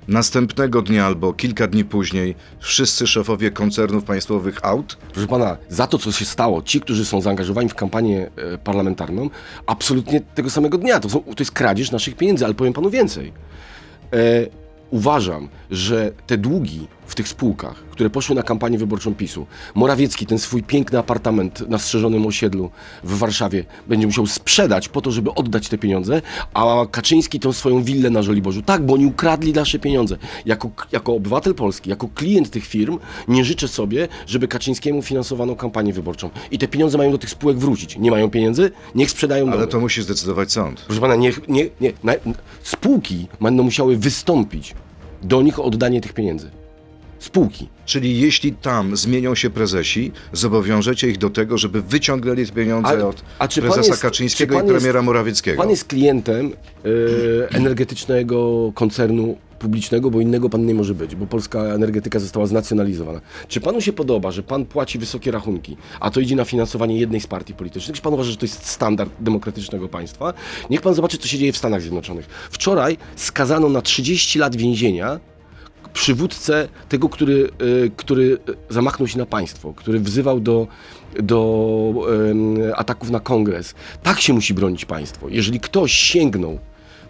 następnego 0.09 0.83
dnia 0.83 1.07
albo 1.07 1.33
kilka 1.33 1.67
dni 1.67 1.85
później 1.85 2.35
wszyscy 2.59 3.07
szefowie 3.07 3.51
koncernów 3.51 4.05
państwowych 4.05 4.65
aut 4.65 4.97
Proszę 5.13 5.29
pana, 5.29 5.57
za 5.69 5.87
to, 5.87 5.99
co 5.99 6.13
się 6.13 6.25
stało, 6.25 6.63
ci, 6.63 6.81
którzy 6.81 7.05
są 7.05 7.21
zaangażowani 7.21 7.69
w 7.69 7.75
kampanię 7.75 8.31
e, 8.37 8.59
parlamentarną, 8.59 9.31
absolutnie 9.67 10.21
tego 10.21 10.51
samego 10.51 10.79
dnia. 10.79 11.01
To, 11.01 11.09
są, 11.09 11.21
to 11.21 11.35
jest 11.39 11.53
kradzież 11.53 11.91
naszych 11.91 12.17
pieniędzy, 12.17 12.45
ale 12.45 12.55
powiem 12.55 12.73
panu 12.73 12.91
więcej. 12.91 13.33
E, 14.13 14.47
uważam, 14.91 15.49
że 15.71 16.13
te 16.27 16.39
długi 16.39 16.89
w 17.07 17.15
tych 17.15 17.29
spółkach, 17.29 17.77
które 17.91 18.11
poszły 18.11 18.35
na 18.35 18.43
kampanię 18.43 18.79
wyborczą 18.79 19.15
PiSu, 19.15 19.47
Morawiecki 19.75 20.27
ten 20.27 20.39
swój 20.39 20.63
piękny 20.63 20.99
apartament 20.99 21.69
na 21.69 21.79
strzeżonym 21.79 22.27
osiedlu 22.27 22.71
w 23.05 23.19
Warszawie 23.19 23.65
będzie 23.87 24.07
musiał 24.07 24.27
sprzedać 24.27 24.89
po 24.89 25.01
to, 25.01 25.11
żeby 25.11 25.35
oddać 25.35 25.69
te 25.69 25.79
pieniądze, 25.79 26.23
a 26.55 26.87
Kaczyński 26.91 27.41
tą 27.41 27.53
swoją 27.53 27.83
willę 27.83 28.11
na 28.11 28.23
Żoliborzu. 28.23 28.63
Tak, 28.63 28.87
bo 28.87 28.95
oni 28.95 29.07
ukradli 29.07 29.53
nasze 29.53 29.79
pieniądze. 29.79 30.17
Jako, 30.47 30.71
jako 30.93 31.15
obywatel 31.15 31.55
Polski, 31.55 31.91
jako 31.91 32.09
klient 32.09 32.51
tych 32.51 32.67
firm 32.67 32.99
nie 33.29 33.45
życzę 33.45 33.69
sobie, 33.69 34.09
żeby 34.27 34.49
Kaczyńskiemu 34.49 35.03
finansowano 35.03 35.57
kampanię 35.57 35.93
wyborczą. 35.93 36.31
I 36.51 36.59
te 36.59 36.69
pieniądze 36.69 36.99
mają 36.99 37.11
do 37.11 37.19
tych 37.19 37.31
spółek 37.31 37.59
wrócić. 37.59 37.99
Nie 37.99 38.11
mają 38.11 38.31
pieniędzy? 38.31 38.71
Niech 38.95 39.11
sprzedają 39.11 39.47
Ale 39.47 39.57
domy. 39.57 39.67
to 39.67 39.81
musi 39.81 40.03
zdecydować 40.03 40.53
sąd. 40.53 40.81
Proszę 40.81 41.01
pana, 41.01 41.17
niech, 41.17 41.49
nie, 41.49 41.69
nie, 41.81 41.93
na, 42.05 42.13
spółki 42.63 43.29
będą 43.41 43.63
musiały 43.63 43.97
wystąpić 43.97 44.75
do 45.23 45.43
nich 45.43 45.59
o 45.59 45.65
oddanie 45.65 46.01
tych 46.01 46.13
pieniędzy. 46.13 46.51
Spółki. 47.19 47.69
Czyli 47.85 48.21
jeśli 48.21 48.53
tam 48.53 48.97
zmienią 48.97 49.35
się 49.35 49.51
prezesi, 49.51 50.13
zobowiążecie 50.33 51.09
ich 51.09 51.19
do 51.19 51.31
tego, 51.31 51.59
żeby 51.59 51.83
wyciągnęli 51.83 52.47
pieniądze 52.47 52.89
Ale- 52.89 53.07
od 53.07 53.23
a 53.39 53.49
prezesa 53.49 53.81
jest- 53.81 54.03
Kaczyńskiego 54.03 54.55
czy 54.55 54.57
i 54.57 54.61
pan 54.61 54.67
jest- 54.67 54.79
premiera 54.79 55.03
Morawieckiego. 55.03 55.63
Pan 55.63 55.71
jest 55.71 55.85
klientem 55.85 56.53
e, 56.85 57.51
energetycznego 57.51 58.73
koncernu 58.75 59.37
publicznego, 59.59 60.11
bo 60.11 60.21
innego 60.21 60.51
pan 60.51 60.67
nie 60.67 60.75
może 60.75 60.95
być, 60.95 61.15
bo 61.17 61.27
polska 61.27 61.61
energetyka 61.61 62.19
została 62.19 62.47
znacjonalizowana. 62.47 63.21
Czy 63.49 63.61
panu 63.61 63.81
się 63.81 63.93
podoba, 63.93 64.31
że 64.31 64.43
pan 64.43 64.67
płaci 64.67 64.99
wysokie 64.99 65.31
rachunki, 65.31 65.77
a 66.01 66.11
to 66.11 66.21
idzie 66.21 66.37
na 66.37 66.45
finansowanie 66.45 66.99
jednej 66.99 67.21
z 67.21 67.27
partii 67.27 67.55
politycznych? 67.55 67.97
Czy 67.97 68.03
pan 68.03 68.15
uważa, 68.15 68.31
że 68.31 68.37
to 68.37 68.45
jest 68.45 68.67
standard 68.67 69.11
demokratycznego 69.21 69.89
państwa? 69.89 70.35
Niech 70.71 70.81
pan 70.83 70.95
zobaczy, 70.95 71.19
co 71.19 71.29
się 71.29 71.39
dzieje 71.39 71.53
w 71.53 71.57
Stanach 71.57 71.81
Zjednoczonych. 71.81 72.27
Wczoraj 72.51 72.97
skazano 73.17 73.69
na 73.69 73.83
30 73.83 74.39
lat 74.39 74.57
więzienia 74.57 75.21
przywódcę 75.97 76.69
tego, 76.89 77.09
który, 77.09 77.51
y, 77.63 77.91
który 77.97 78.39
zamachnął 78.69 79.09
się 79.09 79.19
na 79.19 79.27
państwo, 79.27 79.73
który 79.75 80.01
wzywał 80.01 80.41
do, 80.41 80.67
do 81.23 81.93
ataków 82.75 83.11
na 83.11 83.21
kongres. 83.21 83.75
Tak 84.03 84.21
się 84.21 84.33
musi 84.33 84.55
bronić 84.55 84.85
państwo. 84.85 85.29
Jeżeli 85.29 85.61
ktoś 85.61 85.93
sięgnął 85.93 86.59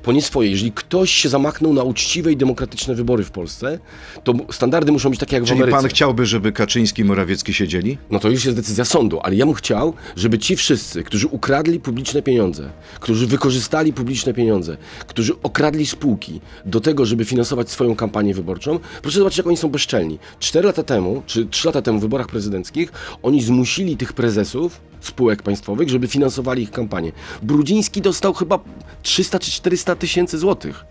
po 0.06 0.12
nie 0.12 0.22
swoje, 0.22 0.50
jeżeli 0.50 0.72
ktoś 0.72 1.10
się 1.10 1.28
zamachnął 1.28 1.72
na 1.72 1.82
uczciwe 1.82 2.32
i 2.32 2.36
demokratyczne 2.36 2.94
wybory 2.94 3.24
w 3.24 3.30
Polsce, 3.30 3.78
to 4.24 4.34
standardy 4.50 4.92
muszą 4.92 5.10
być 5.10 5.20
takie 5.20 5.36
jak 5.36 5.44
w 5.44 5.46
Czyli 5.46 5.58
Ameryce. 5.58 5.78
pan 5.78 5.88
chciałby, 5.88 6.26
żeby 6.26 6.52
Kaczyński 6.52 7.02
i 7.02 7.04
Morawiecki 7.04 7.54
siedzieli? 7.54 7.98
No 8.10 8.18
to 8.18 8.28
już 8.28 8.44
jest 8.44 8.56
decyzja 8.56 8.84
sądu, 8.84 9.20
ale 9.22 9.36
ja 9.36 9.46
bym 9.46 9.54
chciał, 9.54 9.94
żeby 10.16 10.38
ci 10.38 10.56
wszyscy, 10.56 11.02
którzy 11.02 11.26
ukradli 11.26 11.80
publiczne 11.80 12.22
pieniądze, 12.22 12.70
którzy 13.00 13.26
wykorzystali 13.26 13.92
publiczne 13.92 14.34
pieniądze, 14.34 14.76
którzy 15.06 15.32
okradli 15.42 15.86
spółki 15.86 16.40
do 16.64 16.80
tego, 16.80 17.06
żeby 17.06 17.24
finansować 17.24 17.70
swoją 17.70 17.96
kampanię 17.96 18.34
wyborczą, 18.34 18.78
proszę 19.02 19.18
zobaczyć, 19.18 19.38
jak 19.38 19.46
oni 19.46 19.56
są 19.56 19.68
bezczelni. 19.68 20.18
Cztery 20.40 20.66
lata 20.66 20.82
temu, 20.82 21.22
czy 21.26 21.46
trzy 21.46 21.68
lata 21.68 21.82
temu 21.82 21.98
w 21.98 22.02
wyborach 22.02 22.26
prezydenckich, 22.26 22.92
oni 23.22 23.42
zmusili 23.42 23.96
tych 23.96 24.12
prezesów 24.12 24.80
spółek 25.00 25.42
państwowych, 25.42 25.88
żeby 25.88 26.08
finansowali 26.08 26.62
ich 26.62 26.70
kampanię. 26.70 27.12
Brudziński 27.42 28.00
dostał 28.00 28.34
chyba 28.34 28.58
300 29.02 29.38
czy 29.38 29.50
400 29.50 29.95
tysięcy 29.96 30.38
złotych. 30.38 30.84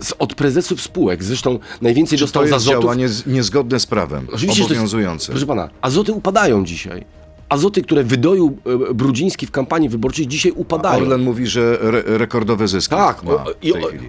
Z, 0.00 0.14
od 0.18 0.34
prezesów 0.34 0.82
spółek. 0.82 1.24
Zresztą 1.24 1.58
najwięcej 1.80 2.18
Czy 2.18 2.24
dostał 2.24 2.42
to 2.42 2.48
za 2.48 2.54
jest 2.54 2.64
Zotów. 2.66 2.82
działanie 2.82 3.08
z- 3.08 3.26
niezgodne 3.26 3.80
z 3.80 3.86
prawem, 3.86 4.26
Oczywiście, 4.32 4.46
że 4.48 4.54
to 4.54 4.60
jest- 4.62 4.70
obowiązujące? 4.72 5.32
Proszę 5.32 5.46
pana, 5.46 5.70
azoty 5.80 6.12
upadają 6.12 6.64
dzisiaj. 6.64 7.04
Azoty, 7.52 7.82
które 7.82 8.04
wydoił 8.04 8.58
e, 8.90 8.94
Brudziński 8.94 9.46
w 9.46 9.50
kampanii 9.50 9.88
wyborczej, 9.88 10.26
dzisiaj 10.26 10.52
upadają. 10.52 11.02
Orlen 11.02 11.20
mówi, 11.22 11.46
że 11.46 11.78
re 11.80 12.02
rekordowe 12.06 12.68
zyski 12.68 12.90
Tak, 12.96 13.22
ma 13.22 13.32
o, 13.32 13.44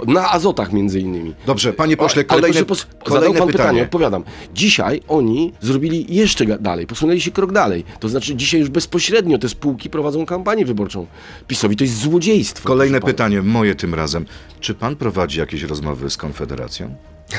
na 0.07 0.31
azotach 0.31 0.73
między 0.73 0.99
innymi. 0.99 1.33
Dobrze, 1.45 1.73
panie 1.73 1.97
pośle, 1.97 2.19
Ale 2.19 2.41
kolejne, 2.41 2.65
proszę, 2.65 2.85
pos- 2.85 3.03
kolejne 3.03 3.33
pytanie. 3.33 3.51
pytanie. 3.51 3.81
odpowiadam. 3.83 4.23
Dzisiaj 4.53 5.01
oni 5.07 5.53
zrobili 5.61 6.15
jeszcze 6.15 6.45
dalej, 6.45 6.87
posunęli 6.87 7.21
się 7.21 7.31
krok 7.31 7.51
dalej. 7.51 7.85
To 7.99 8.09
znaczy 8.09 8.35
dzisiaj 8.35 8.59
już 8.59 8.69
bezpośrednio 8.69 9.37
te 9.37 9.49
spółki 9.49 9.89
prowadzą 9.89 10.25
kampanię 10.25 10.65
wyborczą. 10.65 11.05
PiSowi 11.47 11.75
to 11.75 11.83
jest 11.83 11.97
złodziejstwo. 11.97 12.67
Kolejne 12.67 12.99
proszę 12.99 13.13
pytanie, 13.13 13.41
moje 13.41 13.75
tym 13.75 13.93
razem. 13.93 14.25
Czy 14.59 14.73
pan 14.75 14.95
prowadzi 14.95 15.39
jakieś 15.39 15.63
rozmowy 15.63 16.09
z 16.09 16.17
Konfederacją? 16.17 16.95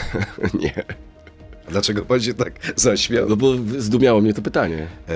Nie, 0.61 0.85
Dlaczego 1.69 2.03
pan 2.03 2.21
się 2.21 2.35
tak 2.35 2.53
zaśmiał? 2.77 3.29
no 3.29 3.37
bo 3.37 3.53
zdumiało 3.79 4.21
mnie 4.21 4.35
to 4.35 4.43
pytanie. 4.43 4.87
E, 5.09 5.13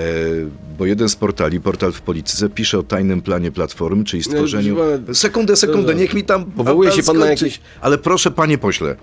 bo 0.77 0.85
jeden 0.85 1.09
z 1.09 1.15
portali, 1.15 1.61
portal 1.61 1.91
w 1.91 2.01
Polityce, 2.01 2.49
pisze 2.49 2.79
o 2.79 2.83
tajnym 2.83 3.21
planie 3.21 3.51
Platformy, 3.51 4.03
czyli 4.03 4.23
stworzeniu... 4.23 4.75
proszę 4.75 4.99
pana- 4.99 5.13
Sekundę, 5.13 5.55
sekundę, 5.55 5.81
Dobrze. 5.81 5.95
niech 6.01 6.13
mi 6.13 6.23
tam... 6.23 6.45
Powołuje 6.45 6.91
się 6.91 7.03
pan 7.03 7.17
na 7.17 7.25
jakieś- 7.29 7.59
Ale 7.81 7.97
proszę, 7.97 8.31
panie 8.31 8.57
pośle, 8.57 8.95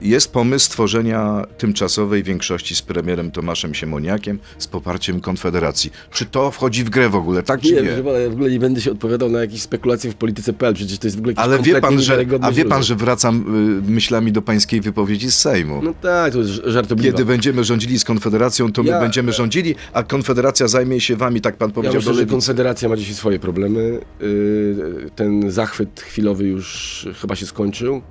jest 0.00 0.32
pomysł 0.32 0.66
stworzenia 0.66 1.44
tymczasowej 1.58 2.22
większości 2.22 2.74
z 2.76 2.82
premierem 2.82 3.30
Tomaszem 3.30 3.74
Siemoniakiem 3.74 4.38
z 4.58 4.66
poparciem 4.66 5.20
Konfederacji. 5.20 5.90
Czy 6.10 6.24
to 6.26 6.50
wchodzi 6.50 6.84
w 6.84 6.90
grę 6.90 7.08
w 7.08 7.14
ogóle, 7.14 7.42
tak 7.42 7.60
czy 7.60 7.66
Nie, 7.74 7.82
nie? 7.82 7.86
proszę 7.88 8.02
pana, 8.04 8.18
ja 8.18 8.30
w 8.30 8.32
ogóle 8.32 8.50
nie 8.50 8.58
będę 8.58 8.80
się 8.80 8.92
odpowiadał 8.92 9.28
na 9.28 9.40
jakieś 9.40 9.62
spekulacje 9.62 10.10
w 10.10 10.14
polityce.pl, 10.14 10.74
przecież 10.74 10.98
to 10.98 11.06
jest 11.06 11.16
w 11.16 11.20
ogóle 11.20 11.34
Ale 11.36 11.58
wie 11.62 11.80
pan, 11.80 12.00
że, 12.00 12.14
a 12.14 12.18
wie 12.24 12.38
pan, 12.38 12.52
źródło. 12.54 12.82
że 12.82 12.96
wracam 12.96 13.44
y, 13.88 13.90
myślami 13.90 14.32
do 14.32 14.42
pańskiej 14.42 14.80
wypowiedzi 14.80 15.30
z 15.30 15.38
Sejmu. 15.38 15.80
No 15.82 15.94
tak, 16.02 16.32
to 16.32 16.38
jest 16.38 16.50
żartobliwe. 16.64 17.10
Kiedy 17.12 17.24
będziemy 17.24 17.64
rządzili 17.64 17.98
z 17.98 18.04
Konfederacją, 18.04 18.72
to 18.72 18.82
my 18.82 18.88
Ja- 18.88 19.00
będziemy 19.00 19.32
rządzili, 19.32 19.74
a 19.92 20.02
Konfederacja 20.02 20.68
zajmie 20.68 21.00
się 21.00 21.16
wami, 21.16 21.40
tak 21.40 21.56
pan 21.56 21.68
Ja 21.68 21.74
powiedział 21.74 21.94
myślę, 21.96 22.12
do 22.12 22.18
że. 22.18 22.26
Konfederacja 22.26 22.88
ma 22.88 22.96
dzisiaj 22.96 23.14
swoje 23.14 23.38
problemy. 23.38 24.00
Yy, 24.20 25.10
Ten 25.16 25.50
zachwyt 25.50 26.00
chwilowy 26.00 26.44
już 26.44 27.06
chyba 27.20 27.36
się 27.36 27.46
skończył. 27.46 28.02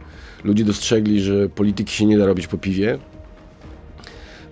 Ludzie 0.44 0.64
dostrzegli, 0.64 1.22
że 1.22 1.50
polityki 1.50 1.94
się 1.94 2.06
nie 2.06 2.18
da 2.18 2.26
robić 2.26 2.48
po 2.48 2.58
piwie. 2.58 3.00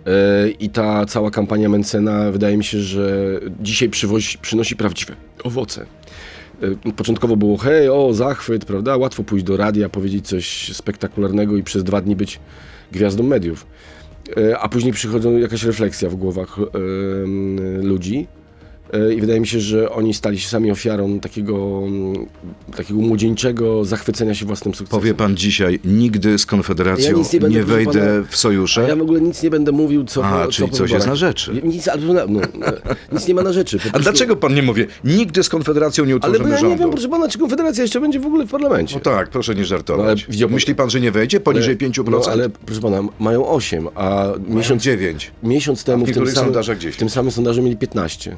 Yy, 0.06 0.52
I 0.52 0.70
ta 0.70 1.06
cała 1.06 1.32
kampania 1.32 1.70
Mencena 1.70 2.32
wydaje 2.32 2.58
mi 2.58 2.64
się, 2.64 2.80
że 2.80 3.40
dzisiaj 3.62 3.90
przywozi, 3.90 4.38
przynosi 4.38 4.76
prawdziwe 4.76 5.16
owoce. 5.44 5.86
Yy, 6.62 6.94
Początkowo 6.94 7.38
było 7.38 7.58
hej, 7.58 7.90
o, 7.90 8.14
zachwyt, 8.14 8.66
prawda? 8.66 8.98
Łatwo 8.98 9.24
pójść 9.24 9.46
do 9.46 9.58
radia, 9.58 9.90
powiedzieć 9.90 10.28
coś 10.28 10.72
spektakularnego 10.74 11.58
i 11.58 11.64
przez 11.64 11.84
dwa 11.84 12.02
dni 12.02 12.16
być 12.16 12.40
gwiazdą 12.92 13.24
mediów. 13.24 13.68
Yy, 14.36 14.58
A 14.60 14.70
później 14.70 14.94
przychodzi 14.94 15.28
jakaś 15.42 15.64
refleksja 15.64 16.10
w 16.10 16.16
głowach 16.16 16.58
ludzi. 17.82 18.28
E, 18.94 19.14
I 19.14 19.22
wydaje 19.22 19.40
mi 19.40 19.48
się, 19.48 19.60
że 19.60 19.90
oni 19.92 20.14
stali 20.14 20.40
się 20.40 20.48
sami 20.50 20.72
ofiarą 20.72 21.20
takiego, 21.20 21.82
mm, 21.88 22.26
takiego 22.78 23.00
młodzieńczego 23.02 23.86
zachwycenia 23.86 24.36
się 24.36 24.46
własnym 24.46 24.74
sukcesem. 24.76 25.00
Powie 25.00 25.14
pan 25.14 25.38
dzisiaj, 25.38 25.80
nigdy 25.86 26.38
z 26.38 26.46
Konfederacją 26.46 27.06
Ja 27.06 27.12
nie 27.48 27.60
proszę 27.60 27.64
wejdę 27.64 28.00
pana- 28.00 28.28
w 28.30 28.36
sojusze. 28.38 28.88
ja 28.88 28.96
w 28.96 29.02
ogóle 29.02 29.22
nic 29.22 29.44
nie 29.44 29.50
będę 29.50 29.72
mówił, 29.72 30.04
co 30.04 30.26
A, 30.26 30.46
co 30.46 30.52
czyli 30.52 30.70
po 30.70 30.76
coś 30.78 30.92
jest 30.92 31.08
na 31.08 31.16
rzeczy. 31.16 31.62
Nic, 31.64 31.88
ale, 31.88 32.02
no, 32.06 32.14
no, 32.28 32.42
nic 33.12 33.28
nie 33.28 33.34
ma 33.34 33.42
na 33.44 33.54
rzeczy. 33.54 33.80
A 33.94 34.00
dlaczego 34.00 34.36
pan 34.36 34.54
nie 34.56 34.64
mówi, 34.64 34.86
nigdy 35.04 35.44
z 35.44 35.50
Konfederacją 35.50 36.06
nie 36.06 36.12
Ale 36.14 36.18
utworzymy 36.18 36.44
bo 36.44 36.50
ja 36.50 36.58
rządu? 36.60 36.76
nie 36.76 36.80
wiem, 36.80 36.90
proszę 36.92 37.10
pana, 37.10 37.28
czy 37.30 37.40
Konfederacja 37.40 37.82
jeszcze 37.82 38.02
będzie 38.02 38.20
w 38.20 38.26
ogóle 38.26 38.46
w 38.46 38.50
parlamencie. 38.52 38.96
No 38.96 39.02
tak, 39.02 39.30
proszę 39.30 39.56
nie 39.56 39.62
No, 39.62 39.68
żartować. 39.68 40.26
ale 40.30 40.40
pan- 40.46 40.52
Myśli 40.54 40.76
pan, 40.76 40.90
że 40.90 41.02
nie 41.02 41.12
wejdzie 41.12 41.40
poniżej 41.40 41.78
5%? 41.78 42.26
No, 42.28 42.32
ale 42.34 42.50
proszę 42.50 42.82
pana, 42.82 43.02
mają 43.20 43.48
8, 43.48 43.88
a 43.96 44.26
Miesiąc 44.38 44.56
miesiąc, 44.56 44.84
9. 44.84 45.32
miesiąc 45.44 45.84
temu 45.84 46.06
w 46.06 46.12
tym, 46.12 46.16
samym, 46.16 46.36
sondażach 46.36 46.78
10. 46.78 46.96
w 46.96 47.00
tym 47.00 47.10
samym 47.10 47.32
sondażu 47.32 47.62
mieli 47.64 47.78
15. 47.78 48.36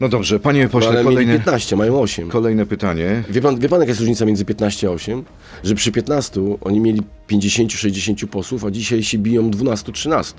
No 0.00 0.08
dobrze, 0.08 0.40
panie 0.40 0.68
pośle, 0.68 0.90
ale 0.90 1.04
kolejne, 1.04 1.32
15, 1.32 1.76
mają 1.76 2.00
8. 2.00 2.28
kolejne 2.28 2.66
pytanie. 2.66 3.24
Wie 3.30 3.40
pan, 3.40 3.58
wie 3.58 3.68
pan, 3.68 3.80
jaka 3.80 3.90
jest 3.90 4.00
różnica 4.00 4.24
między 4.24 4.44
15 4.44 4.88
a 4.88 4.90
8? 4.90 5.24
Że 5.64 5.74
przy 5.74 5.92
15 5.92 6.40
oni 6.60 6.80
mieli 6.80 7.02
50-60 7.30 8.26
posłów, 8.26 8.64
a 8.64 8.70
dzisiaj 8.70 9.02
się 9.02 9.18
biją 9.18 9.50
12-13. 9.50 10.32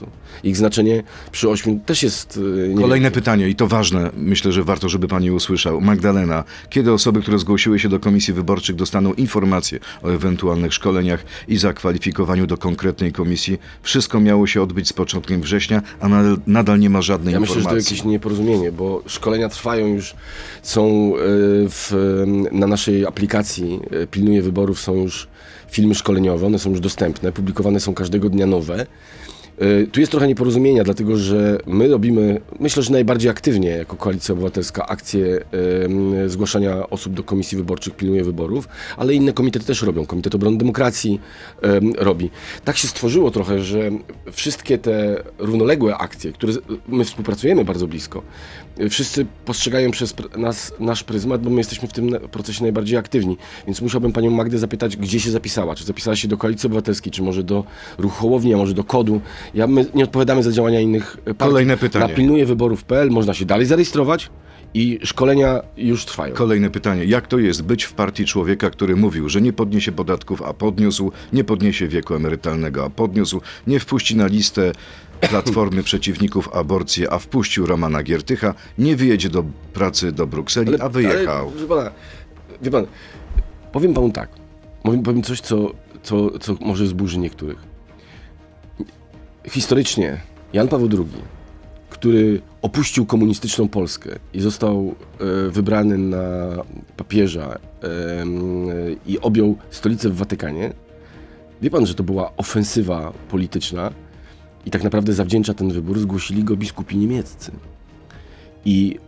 Ich 0.43 0.57
znaczenie 0.57 1.03
przy 1.31 1.49
8 1.49 1.79
też 1.79 2.03
jest. 2.03 2.39
Nie 2.75 2.81
Kolejne 2.81 3.11
pytanie 3.11 3.49
i 3.49 3.55
to 3.55 3.67
ważne, 3.67 4.09
myślę, 4.17 4.51
że 4.51 4.63
warto, 4.63 4.89
żeby 4.89 5.07
pani 5.07 5.31
usłyszał. 5.31 5.81
Magdalena, 5.81 6.43
kiedy 6.69 6.91
osoby, 6.93 7.21
które 7.21 7.39
zgłosiły 7.39 7.79
się 7.79 7.89
do 7.89 7.99
komisji 7.99 8.33
wyborczych 8.33 8.75
dostaną 8.75 9.13
informacje 9.13 9.79
o 10.03 10.09
ewentualnych 10.09 10.73
szkoleniach 10.73 11.25
i 11.47 11.57
zakwalifikowaniu 11.57 12.47
do 12.47 12.57
konkretnej 12.57 13.11
komisji? 13.11 13.57
Wszystko 13.81 14.19
miało 14.19 14.47
się 14.47 14.61
odbyć 14.61 14.87
z 14.87 14.93
początkiem 14.93 15.41
września, 15.41 15.81
a 15.99 16.07
nadal, 16.07 16.37
nadal 16.47 16.79
nie 16.79 16.89
ma 16.89 17.01
żadnej 17.01 17.33
Ja 17.33 17.39
myślę, 17.39 17.55
że 17.55 17.61
to 17.61 17.69
informacji. 17.69 17.95
jakieś 17.95 18.05
nieporozumienie, 18.05 18.71
bo 18.71 19.03
szkolenia 19.07 19.46
trwają 19.49 19.87
już, 19.87 20.15
są 20.63 21.13
e, 21.15 21.19
w, 21.69 21.93
na 22.51 22.67
naszej 22.67 23.05
aplikacji 23.05 23.79
e, 23.91 24.07
Pilnuję 24.07 24.41
Wyborów, 24.41 24.79
są 24.79 24.95
już 24.95 25.27
filmy 25.69 25.95
szkoleniowe, 25.95 26.47
one 26.47 26.59
są 26.59 26.69
już 26.69 26.79
dostępne, 26.79 27.31
publikowane 27.31 27.79
są 27.79 27.93
każdego 27.93 28.29
dnia 28.29 28.45
nowe 28.45 28.85
Tu 29.91 29.99
jest 29.99 30.11
trochę 30.11 30.27
nieporozumienia, 30.27 30.83
dlatego 30.83 31.17
że 31.17 31.57
my 31.65 31.87
robimy, 31.87 32.41
myślę, 32.59 32.83
że 32.83 32.91
najbardziej 32.91 33.31
aktywnie 33.31 33.69
jako 33.69 33.95
Koalicja 33.95 34.33
Obywatelska 34.33 34.87
akcję 34.87 35.39
em, 35.85 36.29
zgłaszania 36.29 36.89
osób 36.89 37.13
do 37.13 37.23
komisji 37.23 37.57
wyborczych, 37.57 37.95
pilnuje 37.95 38.23
wyborów, 38.23 38.67
ale 38.97 39.13
inne 39.13 39.33
komitety 39.33 39.65
też 39.65 39.81
robią. 39.81 40.05
Komitet 40.05 40.35
Obrony 40.35 40.57
Demokracji 40.57 41.21
em, 41.61 41.93
robi. 41.97 42.29
Tak 42.65 42.77
się 42.77 42.87
stworzyło 42.87 43.31
trochę, 43.31 43.59
że 43.59 43.91
wszystkie 44.31 44.77
te 44.77 45.23
równoległe 45.39 45.97
akcje, 45.97 46.31
które 46.31 46.53
my 46.87 47.05
współpracujemy 47.05 47.65
bardzo 47.65 47.87
blisko, 47.87 48.21
y, 48.79 48.89
wszyscy 48.89 49.25
postrzegają 49.45 49.91
przez 49.91 50.15
pr- 50.15 50.37
nas, 50.39 50.73
nasz 50.79 51.03
pryzmat, 51.03 51.41
bo 51.41 51.49
my 51.49 51.57
jesteśmy 51.57 51.87
w 51.87 51.93
tym 51.93 52.09
procesie 52.31 52.63
najbardziej 52.63 52.97
aktywni. 52.97 53.37
Więc 53.65 53.81
musiałbym 53.81 54.11
panią 54.11 54.31
Magdę 54.31 54.57
zapytać, 54.57 54.97
gdzie 54.97 55.19
się 55.19 55.31
zapisała. 55.31 55.75
Czy 55.75 55.83
zapisała 55.83 56.15
się 56.15 56.27
do 56.27 56.37
Koalicji 56.37 56.67
Obywatelskiej, 56.67 57.11
czy 57.11 57.23
może 57.23 57.43
do 57.43 57.63
Ruchu 57.97 58.21
Hołowni, 58.21 58.53
a 58.53 58.57
może 58.57 58.73
do 58.73 58.83
KODU. 58.83 59.21
Ja, 59.53 59.67
my 59.67 59.85
nie 59.93 60.03
odpowiadamy 60.03 60.43
za 60.43 60.51
działania 60.51 60.79
innych 60.79 61.17
e, 61.19 61.23
partii. 61.23 61.51
Kolejne 61.51 61.77
pytanie. 61.77 62.07
Na 62.07 62.13
pilnuje 62.13 62.45
wyborów.pl 62.45 63.11
można 63.11 63.33
się 63.33 63.45
dalej 63.45 63.65
zarejestrować 63.65 64.29
i 64.73 64.99
szkolenia 65.03 65.61
już 65.77 66.05
trwają. 66.05 66.33
Kolejne 66.35 66.69
pytanie. 66.69 67.05
Jak 67.05 67.27
to 67.27 67.39
jest 67.39 67.63
być 67.63 67.83
w 67.83 67.93
partii 67.93 68.25
człowieka, 68.25 68.69
który 68.69 68.95
mówił, 68.95 69.29
że 69.29 69.41
nie 69.41 69.53
podniesie 69.53 69.91
podatków, 69.91 70.41
a 70.41 70.53
podniósł, 70.53 71.11
nie 71.33 71.43
podniesie 71.43 71.87
wieku 71.87 72.15
emerytalnego, 72.15 72.85
a 72.85 72.89
podniósł, 72.89 73.41
nie 73.67 73.79
wpuści 73.79 74.15
na 74.15 74.27
listę 74.27 74.71
Platformy 75.29 75.83
przeciwników 75.89 76.53
aborcji, 76.53 77.07
a 77.07 77.19
wpuścił 77.19 77.65
Romana 77.65 78.03
Giertycha, 78.03 78.53
nie 78.77 78.95
wyjedzie 78.95 79.29
do 79.29 79.43
pracy 79.73 80.11
do 80.11 80.27
Brukseli, 80.27 80.81
a 80.81 80.89
wyjechał. 80.89 81.41
Ale, 81.41 81.51
proszę 81.51 81.67
pana, 81.67 81.91
wie 82.61 82.71
pan, 82.71 82.85
powiem 83.71 83.93
panu 83.93 84.11
tak. 84.11 84.29
Powiem, 84.83 85.03
powiem 85.03 85.23
coś, 85.23 85.41
co, 85.41 85.71
co, 86.03 86.39
co 86.39 86.55
może 86.61 86.87
zburzy 86.87 87.19
niektórych. 87.19 87.66
Historycznie 89.49 90.21
Jan 90.53 90.67
Paweł 90.67 90.89
II, 90.91 91.21
który 91.89 92.41
opuścił 92.61 93.05
komunistyczną 93.05 93.67
Polskę 93.67 94.09
i 94.33 94.41
został 94.41 94.95
e, 95.19 95.49
wybrany 95.49 95.97
na 95.97 96.55
papieża 96.97 97.55
e, 97.83 98.23
i 99.05 99.19
objął 99.19 99.57
stolicę 99.69 100.09
w 100.09 100.15
Watykanie, 100.15 100.73
wie 101.61 101.69
pan, 101.69 101.85
że 101.85 101.95
to 101.95 102.03
była 102.03 102.31
ofensywa 102.37 103.13
polityczna 103.29 103.91
i 104.65 104.71
tak 104.71 104.83
naprawdę 104.83 105.13
zawdzięcza 105.13 105.53
ten 105.53 105.71
wybór, 105.71 105.99
zgłosili 105.99 106.43
go 106.43 106.55
biskupi 106.55 106.97
niemieccy. 106.97 107.51
I 108.65 108.99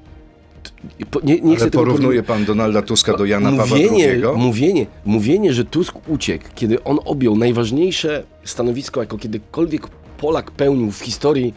nie, 1.23 1.41
nie 1.41 1.57
Ale 1.61 1.71
porównuje 1.71 2.23
pan 2.23 2.45
Donalda 2.45 2.81
Tuska 2.81 3.17
do 3.17 3.25
Jana 3.25 3.49
Pawła 3.51 3.65
mówienie, 3.65 4.07
II? 4.07 4.23
mówienie, 4.35 4.85
mówienie, 5.05 5.53
że 5.53 5.65
Tusk 5.65 5.95
uciekł, 6.07 6.45
kiedy 6.55 6.83
on 6.83 6.99
objął 7.05 7.37
najważniejsze 7.37 8.23
stanowisko, 8.43 8.99
jako 8.99 9.17
kiedykolwiek 9.17 9.87
Polak 10.17 10.51
pełnił 10.51 10.91
w 10.91 10.99
historii 10.99 11.53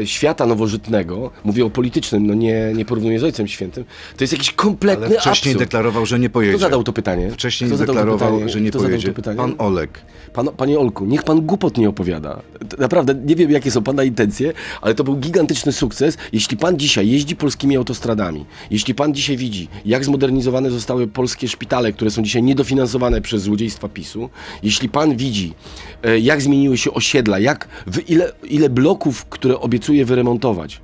e, 0.00 0.06
świata 0.06 0.46
nowożytnego, 0.46 1.30
mówię 1.44 1.64
o 1.64 1.70
politycznym, 1.70 2.26
no 2.26 2.34
nie, 2.34 2.72
nie 2.74 2.84
porównuję 2.84 3.18
z 3.20 3.24
Ojcem 3.24 3.48
Świętym, 3.48 3.84
to 4.16 4.24
jest 4.24 4.32
jakiś 4.32 4.52
kompletny 4.52 5.06
Ale 5.06 5.14
wcześniej 5.20 5.52
absurd. 5.52 5.58
deklarował, 5.58 6.06
że 6.06 6.18
nie 6.18 6.30
pojedzie. 6.30 6.52
Kto 6.58 6.60
zadał 6.66 6.82
to 6.84 6.92
pytanie? 6.92 7.30
Wcześniej 7.30 7.68
Kto 7.70 7.76
zadał 7.76 7.94
to 7.94 8.00
deklarował, 8.00 8.32
pytanie? 8.32 8.52
że 8.52 8.60
nie 8.60 8.70
Kto 8.70 8.78
zadał 8.78 8.90
pojedzie. 8.90 9.08
to 9.08 9.14
pytanie? 9.14 9.36
Pan 9.36 9.54
Olek. 9.58 10.00
Pan, 10.32 10.48
panie 10.56 10.78
Olku, 10.78 11.04
niech 11.04 11.22
pan 11.22 11.40
głupot 11.40 11.76
nie 11.78 11.88
opowiada. 11.88 12.40
T- 12.68 12.76
Naprawdę, 12.78 13.14
nie 13.14 13.36
wiem 13.36 13.50
jakie 13.50 13.70
są 13.70 13.82
pana 13.82 14.04
intencje, 14.04 14.52
ale 14.82 14.94
to 14.94 15.04
był 15.04 15.16
gigantyczny 15.16 15.72
sukces. 15.72 16.18
Jeśli 16.32 16.56
pan 16.56 16.78
dzisiaj 16.78 17.08
jeździ 17.08 17.36
polskimi 17.36 17.76
autostradami, 17.76 18.44
jeśli 18.70 18.94
pan 18.94 19.14
dzisiaj 19.14 19.36
widzi, 19.36 19.68
jak 19.84 20.04
zmodernizowane 20.04 20.70
zostały 20.70 21.06
polskie 21.06 21.48
szpitale, 21.48 21.92
które 21.92 22.10
są 22.10 22.22
dzisiaj 22.22 22.42
niedofinansowane 22.42 23.20
przez 23.20 23.42
złodziejstwa 23.42 23.88
PiSu, 23.88 24.30
jeśli 24.62 24.88
pan 24.88 25.16
widzi, 25.16 25.54
e, 26.02 26.18
jak 26.18 26.42
zmieniły 26.42 26.78
się 26.78 26.90
osiedla, 26.94 27.38
jak, 27.38 27.68
w 27.86 28.10
ile, 28.10 28.32
ile 28.48 28.70
bloków, 28.70 29.24
które 29.24 29.57
obiecuje 29.60 30.04
wyremontować, 30.04 30.80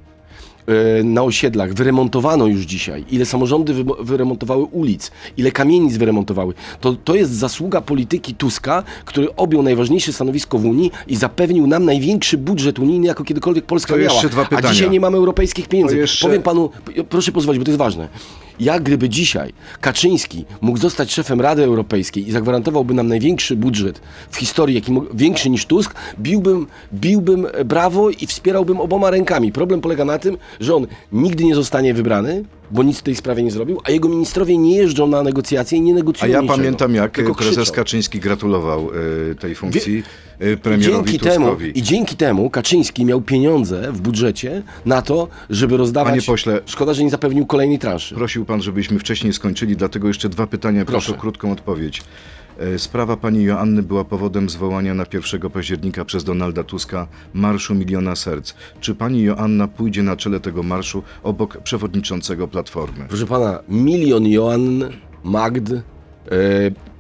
e, 0.67 1.03
na 1.05 1.23
osiedlach 1.23 1.75
wyremontowano 1.75 2.47
już 2.47 2.63
dzisiaj, 2.63 3.05
ile 3.11 3.25
samorządy 3.27 3.75
wy, 3.75 3.85
wyremontowały 4.01 4.65
ulic, 4.65 5.11
ile 5.37 5.51
kamienic 5.53 5.97
wyremontowały, 5.97 6.55
to, 6.81 6.93
to 7.05 7.15
jest 7.15 7.33
zasługa 7.33 7.81
polityki 7.81 8.35
Tuska, 8.35 8.83
który 9.05 9.37
objął 9.37 9.63
najważniejsze 9.63 10.13
stanowisko 10.13 10.59
w 10.59 10.67
Unii 10.67 10.91
i 11.07 11.17
zapewnił 11.17 11.67
nam 11.67 11.85
największy 11.85 12.39
budżet 12.39 12.79
unijny, 12.79 13.07
jako 13.07 13.25
kiedykolwiek 13.25 13.65
Polska 13.65 13.95
To 13.95 14.01
miała. 14.01 14.21
A 14.69 14.73
dzisiaj 14.73 14.91
nie 14.91 15.01
mamy 15.01 15.17
europejskich 15.17 15.69
pieniędzy. 15.69 15.97
Jeszcze- 15.99 16.27
Powiem 16.27 16.43
panu, 16.43 16.71
proszę 17.09 17.33
pozwolić, 17.33 17.59
bo 17.59 17.65
to 17.65 17.71
jest 17.71 17.79
ważne. 17.79 18.09
Jak 18.61 18.83
gdyby 18.83 19.09
dzisiaj 19.09 19.53
Kaczyński 19.81 20.45
mógł 20.61 20.79
zostać 20.79 21.13
szefem 21.13 21.41
Rady 21.41 21.65
Europejskiej 21.65 22.29
i 22.29 22.33
zagwarantowałby 22.33 22.95
nam 22.95 23.09
największy 23.09 23.57
budżet 23.57 24.01
w 24.31 24.37
historii, 24.37 24.75
jaki 24.75 24.93
mógł, 24.93 25.17
większy 25.17 25.51
niż 25.51 25.67
Tusk, 25.67 25.95
biłbym, 26.19 26.67
biłbym 26.95 27.47
brawo 27.65 28.11
i 28.11 28.27
wspierałbym 28.27 28.81
oboma 28.81 29.11
rękami. 29.11 29.53
Problem 29.53 29.81
polega 29.81 30.05
na 30.05 30.19
tym, 30.19 30.39
że 30.61 30.75
on 30.75 30.87
nigdy 31.13 31.45
nie 31.45 31.55
zostanie 31.55 31.95
wybrany, 31.95 32.45
bo 32.71 32.83
nic 32.83 32.99
w 32.99 33.03
tej 33.03 33.17
sprawie 33.17 33.43
nie 33.43 33.51
zrobił, 33.51 33.81
a 33.85 33.91
jego 33.91 34.09
ministrowie 34.09 34.59
nie 34.59 34.77
jeżdżą 34.77 35.07
na 35.07 35.23
negocjacje 35.23 35.79
i 35.79 35.81
nie 35.81 35.93
A 35.93 35.97
negocjują 35.97 36.33
ja 36.33 36.41
niczego, 36.41 36.57
pamiętam, 36.57 36.95
jak 36.95 37.13
prezes 37.13 37.37
krzyczą. 37.37 37.73
Kaczyński 37.73 38.21
gratulował 38.21 38.91
y, 39.31 39.35
tej 39.35 39.55
funkcji 39.55 39.99
y, 39.99 40.24
premierowi 40.63 41.11
Dzięki 41.13 41.19
temu, 41.19 41.47
Tuskowi. 41.47 41.79
I 41.79 41.83
dzięki 41.83 42.17
temu 42.17 42.51
Kaczyński 42.51 43.05
miał 43.05 43.21
pieniądze 43.21 43.93
w 43.93 44.01
budżecie 44.01 44.63
na 44.87 45.03
to, 45.03 45.29
żeby 45.51 45.77
rozdawać. 45.77 46.11
Panie 46.11 46.23
pośle- 46.23 46.61
Szkoda, 46.67 46.95
że 46.95 47.05
nie 47.05 47.11
zapewnił 47.11 47.47
kolejnej 47.47 47.79
transzy. 47.79 48.15
Prosił 48.15 48.45
pan, 48.45 48.63
żebyśmy 48.63 48.99
wcześniej 48.99 49.33
skończyli, 49.33 49.77
dlatego 49.77 50.09
jeszcze 50.09 50.29
dwa 50.29 50.47
pytania, 50.47 50.85
proszę, 50.85 51.07
Proszę. 51.07 51.19
o 51.19 51.21
krótką 51.21 51.53
odpowiedź. 51.53 52.03
E, 52.59 52.79
Sprawa 52.79 53.17
pani 53.17 53.45
Joanny 53.45 53.83
była 53.83 54.05
powodem 54.05 54.49
zwołania 54.51 54.95
na 54.95 55.05
1 55.15 55.51
października 55.51 56.05
przez 56.05 56.25
Donalda 56.25 56.65
Tuska 56.65 57.07
Marszu 57.35 57.75
Miliona 57.75 58.17
Serc. 58.17 58.55
Czy 58.81 58.95
pani 58.95 59.23
Joanna 59.23 59.69
pójdzie 59.69 60.03
na 60.03 60.17
czele 60.17 60.41
tego 60.41 60.63
marszu 60.63 61.03
obok 61.23 61.59
przewodniczącego 61.63 62.49
Platformy? 62.49 63.05
Proszę 63.09 63.27
pana, 63.27 63.59
milion 63.69 64.27
Joann, 64.27 64.85
Magd, 65.25 65.73
e, 65.73 65.81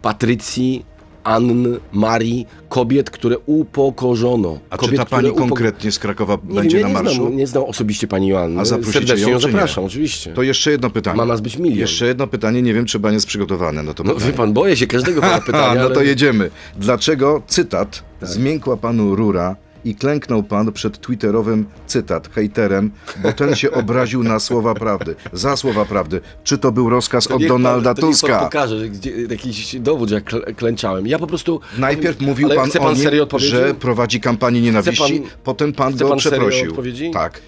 Patrycji, 0.02 0.84
Ann, 1.24 1.78
Marii, 1.92 2.46
kobiet, 2.68 3.10
które 3.10 3.36
upokorzono. 3.46 4.58
A 4.70 4.76
kobiet, 4.76 4.90
czy 4.92 4.96
ta 4.98 5.04
pani 5.06 5.32
konkretnie 5.32 5.92
z 5.92 5.98
Krakowa 5.98 6.38
Nie 6.48 6.54
będzie 6.54 6.78
wiem, 6.78 6.86
na 6.86 6.92
ja 6.92 6.98
nie 6.98 7.04
marszu? 7.04 7.22
znam, 7.22 7.36
nie 7.36 7.46
znam 7.46 7.64
osobiście 7.64 8.08
pani 8.08 8.28
Joanny. 8.28 8.60
A 8.60 8.64
Serdecznie 8.64 9.22
ją, 9.22 9.28
ją 9.28 9.38
czy 9.38 9.46
nie? 9.46 9.52
zapraszam, 9.52 9.84
oczywiście. 9.84 10.32
To 10.32 10.42
jeszcze 10.42 10.70
jedno 10.70 10.90
pytanie. 10.90 11.16
Ma 11.16 11.24
nas 11.24 11.40
być 11.40 11.58
milion. 11.58 11.78
Jeszcze 11.78 12.06
jedno 12.06 12.26
pytanie, 12.26 12.62
nie 12.62 12.74
wiem, 12.74 12.84
czy 12.86 13.00
pan 13.00 13.14
jest 13.14 13.26
przygotowany 13.26 13.82
na 13.82 13.94
to 13.94 14.04
No 14.04 14.14
pytanie. 14.14 14.32
wie 14.32 14.36
pan, 14.36 14.52
boję 14.52 14.76
się 14.76 14.86
każdego 14.86 15.20
pana 15.20 15.40
pytania. 15.46 15.82
No 15.82 15.90
to 15.90 15.96
ale- 16.00 16.04
jedziemy. 16.06 16.50
Dlaczego, 16.76 17.42
cytat, 17.46 18.02
Tak. 18.20 18.28
zmiękła 18.28 18.76
panu 18.76 19.16
rura 19.16 19.56
i 19.84 19.94
klęknął 19.94 20.42
pan 20.42 20.72
przed 20.72 21.00
twitterowym, 21.00 21.66
cytat, 21.86 22.28
hejterem, 22.34 22.90
bo 23.22 23.32
ten 23.32 23.54
się 23.56 23.70
obraził 23.80 24.22
na 24.22 24.40
słowa 24.40 24.74
prawdy, 24.74 25.14
za 25.32 25.56
słowa 25.56 25.84
prawdy. 25.84 26.20
Czy 26.44 26.58
to 26.58 26.72
był 26.72 26.90
rozkaz 26.90 27.24
To 27.24 27.34
od 27.34 27.40
niech 27.40 27.50
pan- 27.50 27.62
Donalda 27.62 27.94
to 27.94 28.00
pan 28.02 28.10
Tuska? 28.10 28.38
pokaże, 28.38 28.78
że 28.78 28.88
gdzie, 28.88 29.10
jakiś 29.30 29.76
dowód, 29.80 30.08
że 30.08 30.14
ja 30.14 30.20
klę- 30.20 30.54
klęczałem. 30.54 31.06
Ja 31.06 31.18
po 31.18 31.26
prostu... 31.26 31.60
Najpierw 31.78 32.20
mówił 32.20 32.48
pan, 32.48 32.68
chce 32.70 32.80
o 32.80 32.82
pan 32.84 32.94
nim, 32.94 33.10
że 33.38 33.74
prowadzi 33.74 34.20
kampanię 34.20 34.60
nienawiści, 34.60 35.20
pan- 35.20 35.30
potem 35.44 35.72
pan 35.72 35.96
go 35.96 36.08
pan 36.08 36.18
przeprosił. 36.18 36.74
Tak. 37.12 37.40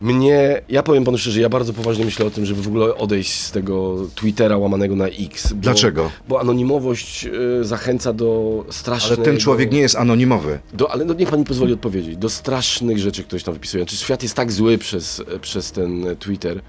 Mnie, 0.00 0.62
ja 0.68 0.82
powiem 0.82 1.04
panu 1.04 1.18
szczerze, 1.18 1.40
ja 1.40 1.48
bardzo 1.48 1.72
poważnie 1.72 2.04
myślę 2.04 2.26
o 2.26 2.30
tym, 2.30 2.46
żeby 2.46 2.62
w 2.62 2.68
ogóle 2.68 2.94
odejść 2.94 3.32
z 3.32 3.50
tego 3.50 3.96
Twittera 4.14 4.58
łamanego 4.58 4.96
na 4.96 5.06
X. 5.06 5.52
Bo, 5.52 5.60
Dlaczego? 5.60 6.10
Bo 6.28 6.40
anonimowość 6.40 7.24
y, 7.60 7.64
zachęca 7.64 8.12
do 8.12 8.64
strasznych... 8.70 9.18
Ale 9.18 9.24
ten 9.24 9.38
człowiek 9.38 9.72
nie 9.72 9.80
jest 9.80 9.96
anonimowy. 9.96 10.58
Do, 10.72 10.92
ale 10.92 11.04
no 11.04 11.14
niech 11.14 11.30
pan 11.30 11.38
mi 11.38 11.46
pozwoli 11.46 11.72
odpowiedzieć. 11.72 12.16
Do 12.16 12.28
strasznych 12.28 12.98
rzeczy 12.98 13.24
ktoś 13.24 13.42
tam 13.42 13.54
wypisuje. 13.54 13.86
Czy 13.86 13.96
świat 13.96 14.22
jest 14.22 14.34
tak 14.34 14.52
zły 14.52 14.78
przez, 14.78 15.22
przez 15.40 15.72
ten 15.72 16.16
Twitter, 16.18 16.60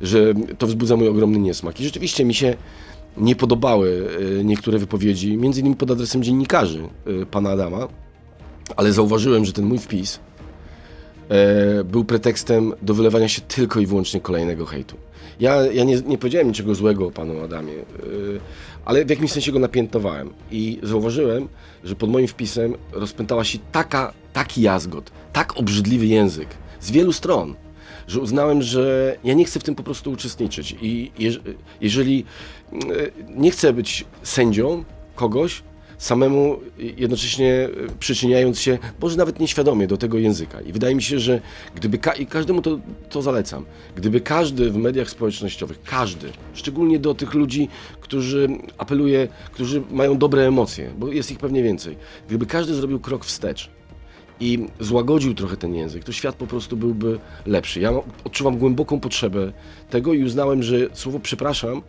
że 0.00 0.34
to 0.58 0.66
wzbudza 0.66 0.96
mój 0.96 1.08
ogromny 1.08 1.38
niesmak. 1.38 1.80
I 1.80 1.84
rzeczywiście 1.84 2.24
mi 2.24 2.34
się 2.34 2.56
nie 3.16 3.36
podobały 3.36 4.08
y, 4.40 4.44
niektóre 4.44 4.78
wypowiedzi, 4.78 5.36
między 5.36 5.60
innymi 5.60 5.76
pod 5.76 5.90
adresem 5.90 6.22
dziennikarzy 6.22 6.88
y, 7.22 7.26
pana 7.26 7.50
Adama, 7.50 7.88
ale 8.76 8.92
zauważyłem, 8.92 9.44
że 9.44 9.52
ten 9.52 9.64
mój 9.64 9.78
wpis 9.78 10.20
e, 11.28 11.84
był 11.84 12.04
pretekstem 12.04 12.74
do 12.82 12.94
wylewania 12.94 13.28
się 13.28 13.40
tylko 13.40 13.80
i 13.80 13.86
wyłącznie 13.86 14.20
kolejnego 14.20 14.66
hejtu. 14.66 14.96
Ja, 15.40 15.66
ja 15.72 15.84
nie, 15.84 16.00
nie 16.00 16.18
powiedziałem 16.18 16.48
niczego 16.48 16.74
złego 16.74 17.06
o 17.06 17.10
panu 17.10 17.40
Adamie, 17.40 17.72
e, 17.74 17.84
ale 18.84 19.04
w 19.04 19.10
jakimś 19.10 19.32
sensie 19.32 19.52
go 19.52 19.58
napiętnowałem 19.58 20.30
i 20.50 20.78
zauważyłem, 20.82 21.48
że 21.84 21.94
pod 21.94 22.10
moim 22.10 22.28
wpisem 22.28 22.74
rozpętała 22.92 23.44
się 23.44 23.58
taka, 23.72 24.12
taki 24.32 24.62
jazgot, 24.62 25.10
tak 25.32 25.56
obrzydliwy 25.56 26.06
język 26.06 26.48
z 26.80 26.90
wielu 26.90 27.12
stron, 27.12 27.54
że 28.06 28.20
uznałem, 28.20 28.62
że 28.62 29.16
ja 29.24 29.34
nie 29.34 29.44
chcę 29.44 29.60
w 29.60 29.64
tym 29.64 29.74
po 29.74 29.82
prostu 29.82 30.10
uczestniczyć 30.10 30.76
i 30.82 31.12
jeż, 31.18 31.40
jeżeli 31.80 32.24
e, 32.72 32.76
nie 33.36 33.50
chcę 33.50 33.72
być 33.72 34.04
sędzią 34.22 34.84
kogoś, 35.14 35.62
samemu 35.98 36.60
jednocześnie 36.78 37.52
e, 37.64 37.68
przyczyniając 37.98 38.60
się, 38.60 38.78
może 39.02 39.16
nawet 39.16 39.40
nieświadomie, 39.40 39.86
do 39.86 39.96
tego 39.96 40.18
języka. 40.18 40.60
I 40.60 40.72
wydaje 40.72 40.94
mi 40.94 41.02
się, 41.02 41.18
że 41.18 41.40
gdyby, 41.74 41.98
ka- 41.98 42.12
i 42.12 42.26
każdemu 42.26 42.62
to, 42.62 42.78
to 43.10 43.22
zalecam, 43.22 43.64
gdyby 43.96 44.20
każdy 44.20 44.70
w 44.70 44.76
mediach 44.76 45.10
społecznościowych, 45.10 45.82
każdy, 45.82 46.28
szczególnie 46.54 46.98
do 46.98 47.14
tych 47.14 47.34
ludzi, 47.34 47.68
którzy 48.00 48.48
apeluje, 48.78 49.28
którzy 49.52 49.82
mają 49.90 50.18
dobre 50.18 50.46
emocje, 50.46 50.90
bo 50.98 51.12
jest 51.12 51.30
ich 51.30 51.38
pewnie 51.38 51.62
więcej, 51.62 51.96
gdyby 52.28 52.46
każdy 52.46 52.74
zrobił 52.74 53.00
krok 53.00 53.24
wstecz 53.24 53.70
i 54.40 54.66
złagodził 54.80 55.34
trochę 55.34 55.56
ten 55.56 55.74
język, 55.74 56.04
to 56.04 56.12
świat 56.12 56.34
po 56.34 56.46
prostu 56.46 56.76
byłby 56.76 57.18
lepszy. 57.46 57.80
Ja 57.80 57.92
odczuwam 58.24 58.58
głęboką 58.58 59.00
potrzebę 59.00 59.52
tego 59.90 60.14
i 60.14 60.24
uznałem, 60.24 60.62
że 60.62 60.76
słowo 60.92 61.20
przepraszam 61.20 61.82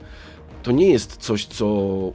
to 0.64 0.72
nie 0.72 0.90
jest 0.90 1.18
coś, 1.18 1.46
co 1.46 1.66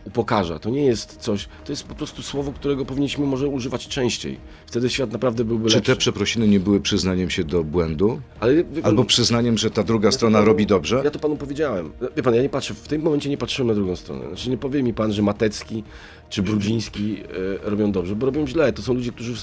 upokarza, 0.05 0.59
to 0.59 0.71
nie 0.71 0.85
jest 0.85 1.17
coś, 1.17 1.49
to 1.65 1.73
jest 1.73 1.85
po 1.85 1.95
prostu 1.95 2.23
słowo, 2.23 2.53
którego 2.53 2.85
powinniśmy 2.85 3.27
może 3.27 3.49
używać 3.49 3.89
częściej. 3.89 4.39
Wtedy 4.75 4.91
świat 4.91 5.13
naprawdę 5.13 5.45
byłby 5.45 5.69
Czy 5.69 5.77
lepszy. 5.77 5.93
te 5.93 5.97
przeprosiny 5.97 6.49
nie 6.49 6.61
były 6.61 6.81
przyznaniem 6.81 7.31
się 7.31 7.45
do 7.45 7.65
błędu? 7.65 8.21
Ale 8.41 8.55
wie 8.55 8.65
pan, 8.65 8.85
Albo 8.85 9.05
przyznaniem, 9.05 9.59
że 9.59 9.71
ta 9.71 9.83
druga 9.83 10.13
strona 10.13 10.39
panu- 10.39 10.47
robi 10.47 10.67
dobrze? 10.67 11.01
Ja 11.05 11.11
to 11.11 11.19
panu 11.19 11.37
powiedziałem. 11.37 11.91
Wie 12.17 12.23
pan, 12.23 12.35
ja 12.35 12.43
nie 12.43 12.49
patrzę, 12.49 12.75
w 12.75 12.89
tym 12.89 13.03
momencie 13.03 13.31
nie 13.31 13.37
patrzyłem 13.37 13.69
na 13.69 13.75
drugą 13.75 13.97
stronę. 13.97 14.27
Znaczy 14.29 14.51
nie 14.51 14.57
powie 14.57 14.83
mi 14.83 14.95
pan, 14.95 15.13
że 15.13 15.23
Matecki 15.23 15.85
czy 16.31 16.43
Brudziński 16.43 17.17
e, 17.65 17.71
robią 17.71 17.93
dobrze, 17.93 18.17
bo 18.17 18.27
robią 18.27 18.47
źle. 18.47 18.73
To 18.73 18.83
są 18.83 18.95
ludzie, 18.95 19.13
którzy... 19.13 19.35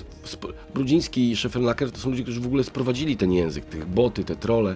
Brudziński 0.74 1.32
i 1.32 1.36
Scheffelnacker 1.36 1.92
to 1.92 2.00
są 2.00 2.10
ludzie, 2.10 2.24
którzy 2.24 2.40
w 2.40 2.46
ogóle 2.46 2.64
sprowadzili 2.64 3.18
ten 3.18 3.32
język, 3.34 3.66
tych 3.66 3.86
boty, 3.90 4.24
te 4.24 4.36
trole 4.36 4.76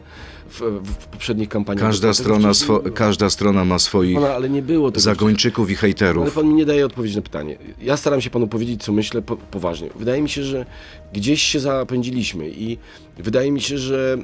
w, 0.49 0.61
w, 0.83 1.07
poprzednich 1.07 1.49
kampaniach. 1.49 1.83
Każda 1.83 2.13
strona, 2.13 2.53
swo, 2.53 2.81
każda 2.93 3.29
strona 3.29 3.65
ma 3.65 3.79
swoich 3.79 4.15
Pana, 4.15 4.33
ale 4.35 4.49
nie 4.49 4.61
było 4.61 4.91
tego. 4.91 5.01
zagończyków 5.01 5.69
i 5.69 5.71
Ale 5.73 5.77
hejterów. 5.81 6.33
pan 6.33 6.47
mi 6.47 6.53
nie 6.53 6.65
daje 6.65 6.85
odpowiedzi 6.85 7.15
na 7.15 7.21
pytanie. 7.21 7.57
Ja 7.81 7.97
staram 7.97 8.21
się 8.21 8.29
panu 8.29 8.47
powiedzieć, 8.47 8.83
co 8.83 8.91
myślę 8.93 9.21
po, 9.21 9.37
poważnie. 9.37 9.89
Wydaje 9.95 10.21
mi 10.21 10.29
się, 10.29 10.43
że 10.45 10.65
gdzieś 11.13 11.41
się 11.41 11.59
zapędziliśmy 11.59 12.49
i 12.49 12.77
wydaje 13.17 13.51
mi 13.51 13.61
się, 13.61 13.77
że 13.77 14.17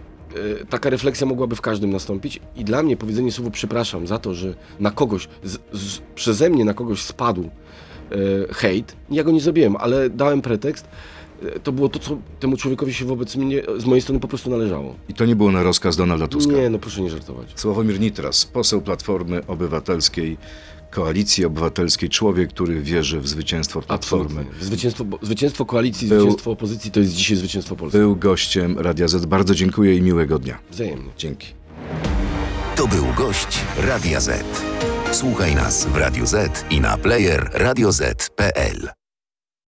e, 0.61 0.65
taka 0.65 0.89
refleksja 0.89 1.27
mogłaby 1.27 1.55
w 1.55 1.61
każdym 1.61 1.89
nastąpić 1.89 2.39
i 2.55 2.63
dla 2.63 2.83
mnie 2.83 2.97
powiedzenie 2.97 3.31
słowo 3.31 3.51
przepraszam 3.51 4.07
za 4.07 4.19
to, 4.19 4.33
że 4.33 4.53
na 4.79 4.91
kogoś, 4.91 5.27
z, 5.43 5.57
z, 5.73 5.99
przeze 6.15 6.49
mnie 6.49 6.65
na 6.65 6.73
kogoś 6.73 7.01
spadł 7.01 7.43
e, 7.43 8.53
hejt, 8.53 8.95
ja 9.11 9.23
go 9.23 9.31
nie 9.31 9.41
zrobiłem, 9.41 9.75
ale 9.75 10.09
dałem 10.09 10.41
pretekst, 10.41 10.87
e, 11.43 11.59
to 11.59 11.71
było 11.71 11.89
to, 11.89 11.99
co 11.99 12.17
temu 12.39 12.57
człowiekowi 12.57 12.93
się 12.93 13.05
wobec 13.05 13.35
mnie, 13.35 13.61
z 13.77 13.85
mojej 13.85 14.01
strony 14.01 14.19
po 14.19 14.27
prostu 14.27 14.49
należało. 14.49 14.95
I 15.09 15.13
to 15.13 15.25
nie 15.25 15.35
było 15.35 15.51
na 15.51 15.63
rozkaz 15.63 15.97
Donalda 15.97 16.27
Tuska. 16.27 16.53
Nie, 16.53 16.69
no 16.69 16.79
proszę 16.79 17.01
nie 17.01 17.09
żartować. 17.09 17.47
Sławomir 17.55 17.99
Nitras, 17.99 18.45
poseł 18.45 18.81
Platformy 18.81 19.47
Obywatelskiej, 19.47 20.37
Koalicji 20.91 21.45
Obywatelskiej, 21.45 22.09
człowiek, 22.09 22.49
który 22.49 22.81
wierzy 22.81 23.19
w 23.19 23.27
zwycięstwo 23.27 23.81
Platformy. 23.81 24.25
Absolutnie. 24.41 24.65
Zwycięstwo, 24.65 25.05
bo- 25.05 25.19
zwycięstwo 25.21 25.65
koalicji, 25.65 26.07
Był- 26.07 26.19
zwycięstwo 26.19 26.51
opozycji 26.51 26.91
to 26.91 26.99
jest 26.99 27.13
dzisiaj 27.13 27.37
zwycięstwo 27.37 27.75
Polski. 27.75 27.97
Był 27.97 28.15
gościem 28.15 28.79
Radia 28.79 29.07
Z. 29.07 29.25
Bardzo 29.25 29.55
dziękuję 29.55 29.95
i 29.95 30.01
miłego 30.01 30.39
dnia. 30.39 30.59
Wzajemnie. 30.71 31.09
Dzięki. 31.17 31.47
To 32.75 32.87
był 32.87 33.05
gość 33.17 33.59
Radia 33.77 34.19
Z. 34.19 34.43
Słuchaj 35.11 35.55
nas 35.55 35.85
w 35.85 35.95
Radio 35.95 36.25
Z 36.27 36.65
i 36.69 36.81
na 36.81 36.97
player 36.97 37.49
radioz.pl. 37.53 38.89